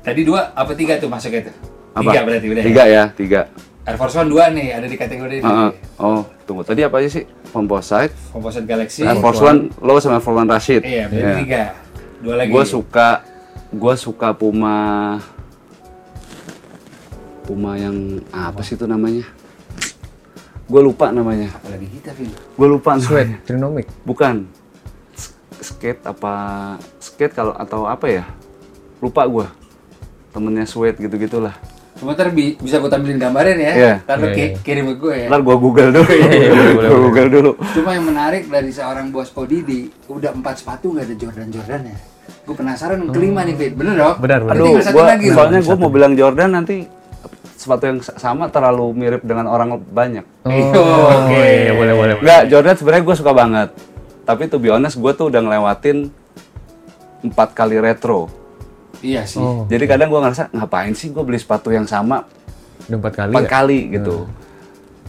[0.00, 1.56] Tadi dua apa tiga tuh masuknya tuh?
[1.92, 2.62] apa Tiga berarti udah.
[2.62, 2.92] tiga ya?
[2.92, 3.40] ya tiga
[3.82, 5.44] Air Force One dua nih ada di kategori ini.
[5.44, 5.70] Heeh.
[5.96, 9.02] oh tunggu tadi apa aja sih Composite Composite Galaxy.
[9.02, 11.62] Air Force One lo sama Air Force One Rashid Iya, berarti tiga.
[12.20, 12.52] Dua lagi.
[12.52, 13.24] gue suka
[13.72, 15.16] gue suka Puma
[17.44, 19.24] Puma yang apa sih itu namanya
[20.70, 22.30] gue lupa namanya Apalagi kita, Vin.
[22.30, 23.90] gue lupa Sweat, trinomic.
[24.06, 24.46] bukan
[25.58, 26.32] skate apa
[27.02, 28.24] skate kalau atau apa ya
[29.00, 29.46] lupa gue
[30.30, 31.56] temennya sweat gitu gitulah
[32.00, 33.72] Sebentar bi bisa gue tampilin gambarnya ya.
[33.72, 33.94] Iya.
[34.02, 34.58] Ntar lu Iya, ki- iya.
[34.64, 35.26] kirim ke gue ya.
[35.28, 39.80] ntar gue google dulu boleh, gue google dulu Cuma yang menarik dari seorang bos Odidi,
[40.06, 41.96] udah empat sepatu nggak ada Jordan-Jordan ya.
[42.40, 43.72] Gue penasaran yang kelima nih, Fit.
[43.74, 44.16] Bener dong?
[44.18, 44.56] Benar, benar.
[44.56, 45.26] Berarti aduh gua, lagi.
[45.28, 46.76] soalnya gue mau bilang Jordan nanti
[47.52, 50.48] sepatu yang sa- sama terlalu mirip dengan orang banyak Oh,
[51.28, 51.36] Oke.
[51.36, 52.14] iya, boleh, boleh.
[52.16, 53.68] Enggak, Jordan sebenarnya gue suka banget.
[54.22, 56.08] Tapi to be honest, gue tuh udah ngelewatin
[57.20, 58.32] empat kali retro.
[59.00, 59.40] Iya sih.
[59.40, 62.24] Oh, Jadi kadang gue ngerasa ngapain sih gue beli sepatu yang sama
[62.86, 63.50] udah empat kali empat ya?
[63.50, 64.16] kali gitu.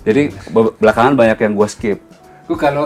[0.01, 1.99] Jadi be- belakangan banyak yang gue skip.
[2.47, 2.85] Gue kalau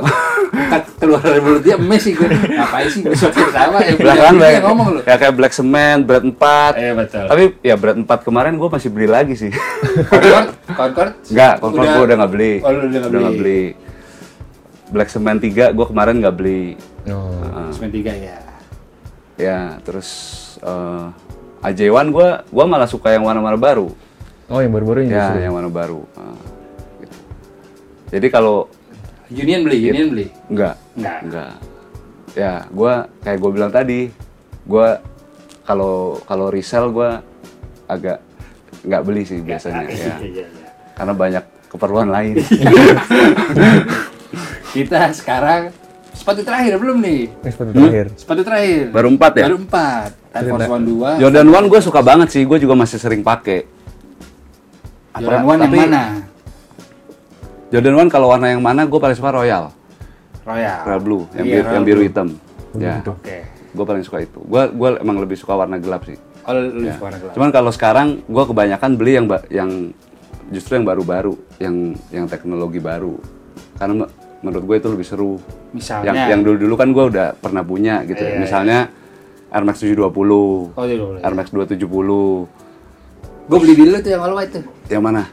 [1.02, 2.28] keluar dari mulut dia emes sih gue.
[2.28, 3.78] Ngapain sih gue yang sama?
[3.82, 5.00] Yang punya Belakangan banyak ngomong lu.
[5.04, 6.34] ya kayak Black Cement, Bread 4.
[6.80, 7.26] Eh betul.
[7.28, 9.52] Tapi ya Bread 4 kemarin gue masih beli lagi sih.
[10.06, 11.12] Concord, Concord.
[11.30, 12.54] Enggak, Concord gue udah nggak beli.
[12.62, 13.64] Oh, lu udah nggak nggak beli.
[14.90, 16.64] Black Cement 3 gue kemarin nggak beli.
[17.10, 17.70] Oh.
[17.70, 18.38] Semen tiga ya.
[19.36, 20.08] Ya, terus
[20.66, 21.06] eh
[21.64, 23.90] AJ1 gue gua malah suka yang warna-warna baru.
[24.46, 25.42] Oh, yang baru-baru ini Ya, justru.
[25.42, 26.06] yang warna baru.
[26.14, 26.38] Ah,
[27.00, 27.18] gitu.
[28.12, 28.70] Jadi kalau
[29.28, 30.28] Union beli, Union beli.
[30.48, 31.18] enggak, Enggak.
[31.26, 31.52] enggak.
[32.36, 34.14] Ya, gua kayak gue bilang tadi,
[34.64, 35.02] gua
[35.64, 37.26] kalau kalau resell gua
[37.86, 38.22] agak
[38.82, 40.14] nggak beli sih biasanya ya.
[40.22, 40.70] Iya, iya.
[40.94, 42.38] Karena banyak keperluan lain.
[44.70, 45.72] Kita sekarang
[46.12, 47.22] sepatu terakhir belum nih?
[47.32, 48.06] Ini sepatu terakhir.
[48.16, 48.84] Sepatu terakhir.
[48.92, 49.46] Baru empat ya?
[49.48, 50.10] Baru empat.
[50.36, 51.22] Air Force One 2.
[51.22, 53.64] Jordan 1 gue suka banget sih, gue juga masih sering pakai.
[55.16, 56.02] Jordan 1 yang tapi- mana?
[57.68, 59.72] Jordan 1 kalau warna yang mana gue paling suka Royal,
[60.44, 60.78] Royal.
[60.84, 62.08] Royal Blue, yang, Iya, biru, Royal yang biru Blue.
[62.08, 62.28] hitam.
[62.76, 63.38] Ya, Oke.
[63.48, 64.40] gue paling suka itu.
[64.42, 66.20] Gue gua emang lebih suka warna gelap sih.
[66.44, 66.94] Oh, lu Ya.
[66.94, 67.34] suka warna gelap.
[67.34, 69.72] Cuman kalau sekarang gue kebanyakan beli yang yang
[70.52, 71.76] justru yang baru-baru, yang
[72.12, 73.16] yang teknologi baru.
[73.74, 74.12] Karena me-
[74.42, 75.40] menurut gue itu lebih seru.
[75.72, 76.06] Misalnya.
[76.06, 78.20] Yang yang dulu-dulu kan gue udah pernah punya gitu.
[78.20, 78.30] ya.
[78.30, 78.78] Iya, Misalnya
[79.56, 81.24] Air Max 720, Oh, iya.
[81.24, 81.88] Air Max 270.
[83.46, 84.64] Gue beli di lu tuh yang all white tuh.
[84.92, 85.24] Yang mana?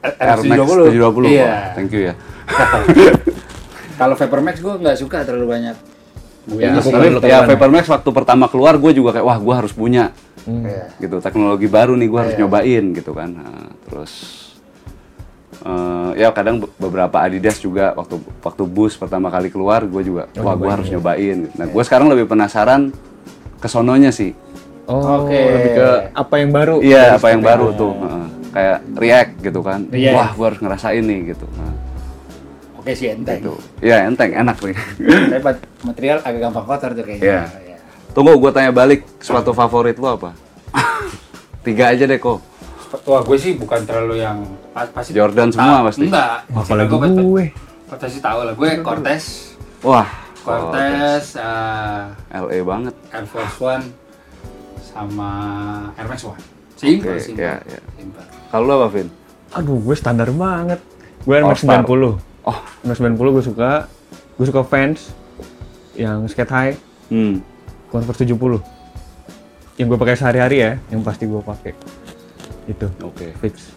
[0.00, 1.28] Air Air Max 720.
[1.28, 1.52] Iya.
[1.76, 2.14] Thank you ya.
[4.00, 5.76] Kalau Vapormax gue nggak suka terlalu banyak.
[6.42, 6.90] Gue Ya, sih.
[6.90, 7.50] tapi ya ke mana?
[7.54, 10.10] Vapormax waktu pertama keluar gue juga kayak wah gue harus punya
[10.42, 10.90] Iya.
[10.98, 12.40] gitu teknologi baru nih gue harus Iya.
[12.42, 14.41] nyobain gitu kan Nah, terus
[15.62, 20.26] eh, ya kadang be- beberapa Adidas juga waktu waktu bus pertama kali keluar gue juga
[20.36, 22.90] wah gue harus nyobain nah gue sekarang lebih penasaran
[23.58, 24.34] kesononya sih
[24.82, 25.38] Oh, Oke.
[25.38, 26.76] lebih ke apa yang baru?
[26.78, 28.26] iya apa yang baru tuh Heeh.
[28.50, 30.10] kayak React gitu kan React.
[30.12, 31.72] wah gue harus ngerasain nih gitu Nah,
[32.74, 33.38] Oke sih enteng.
[33.38, 34.74] gitu ya enteng enak nih
[35.32, 35.42] Tapi
[35.80, 37.24] material agak gampang kotor tuh kayaknya.
[37.24, 37.42] Iya.
[38.10, 40.36] Tunggu, gue tanya balik, sepatu favorit lo apa?
[41.64, 42.42] Tiga aja deh kok.
[42.92, 46.04] Wah gue sih bukan terlalu yang pas- pasti Jordan semua pasti?
[46.06, 46.44] Enggak.
[46.46, 47.44] Apalagi pasti- gue.
[47.88, 48.52] Pasti tahu lah.
[48.52, 49.24] Gue Cortez.
[49.80, 50.06] Wah,
[50.40, 52.94] Cortez, eh, LA banget.
[53.10, 53.84] Air Force One,
[54.78, 55.30] sama
[55.96, 56.42] Air Max One.
[56.76, 57.42] Simple, Oke, simple.
[57.42, 57.80] iya, iya.
[57.94, 58.22] Simple.
[58.48, 59.08] Kalau lo apa, Vin?
[59.52, 60.80] Aduh, gue standar banget.
[61.22, 61.80] Gue Air Max Star.
[61.80, 62.18] 90.
[62.42, 63.70] Oh, Air Max 90 gue suka.
[64.34, 65.00] Gue suka Vans
[65.94, 66.74] yang skate high,
[67.08, 67.34] hmm.
[67.88, 68.60] Converse 70.
[69.76, 71.72] Yang gue pakai sehari-hari ya, yang pasti gue pakai.
[72.66, 73.34] Itu, Oke.
[73.42, 73.74] fix.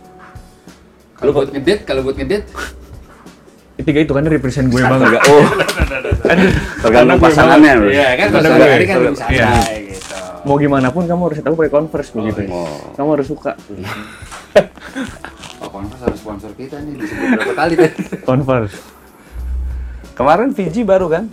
[1.16, 2.46] Kalau buat ngedit, kalau buat ngedit,
[3.76, 5.12] Tiga itu kan represent gue banget.
[5.12, 5.46] Enggak, oh.
[6.88, 7.74] Tergantung pasangannya.
[7.76, 7.90] bro.
[7.92, 9.52] iya kan gue- kan lebih iya.
[9.84, 10.16] gitu.
[10.48, 12.40] Mau gimana pun kamu harus tahu pakai Converse begitu.
[12.56, 12.96] Oh.
[12.96, 13.52] Kamu harus suka.
[15.76, 18.00] Converse harus sponsor kita nih disebut berapa kali tadi.
[18.24, 18.80] Converse.
[20.16, 21.28] Kemarin Fiji baru kan?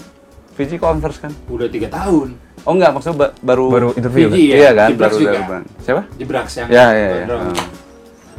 [0.58, 1.30] Fiji Converse kan?
[1.46, 2.41] Udah tiga tahun.
[2.62, 4.34] Oh enggak, maksudnya ba- baru Baru interview kan?
[4.34, 5.40] Fiji ya, Iya kan, baru juga.
[5.42, 5.64] baru.
[5.82, 6.02] Siapa?
[6.14, 7.24] Jebraks yang Ya, ya, ya.
[7.26, 7.56] Hmm.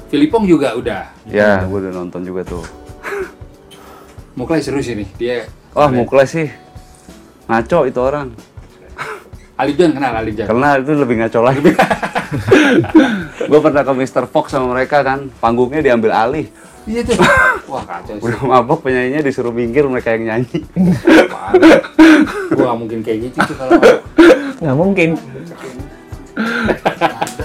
[0.07, 1.03] Filipong juga udah.
[1.26, 2.63] Ya, gue udah nonton juga tuh.
[4.38, 5.07] Muklai seru sih nih.
[5.15, 5.36] Dia
[5.74, 6.47] Wah, Mukles sih.
[7.45, 8.30] Ngaco itu orang.
[9.59, 10.45] Alijan kenal Alijan.
[10.47, 11.61] Karena itu lebih ngaco lagi.
[13.49, 14.24] gue pernah ke Mr.
[14.26, 16.45] Fox sama mereka kan, panggungnya diambil alih.
[16.86, 17.17] Iya tuh.
[17.70, 18.24] Wah kacau sih.
[18.28, 20.59] Udah mabok penyanyinya disuruh minggir mereka yang nyanyi.
[22.53, 23.72] Gua nggak mungkin kayak gitu tuh kalau
[24.64, 25.09] Nggak mungkin.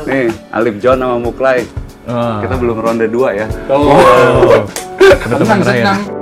[0.09, 1.67] Nih, Alif John sama Muklai.
[2.09, 2.41] Ah.
[2.41, 3.47] Kita belum ronde 2 ya.
[3.69, 4.65] Oh, Oh.
[4.99, 5.65] Terakhir.
[5.65, 6.18] senang.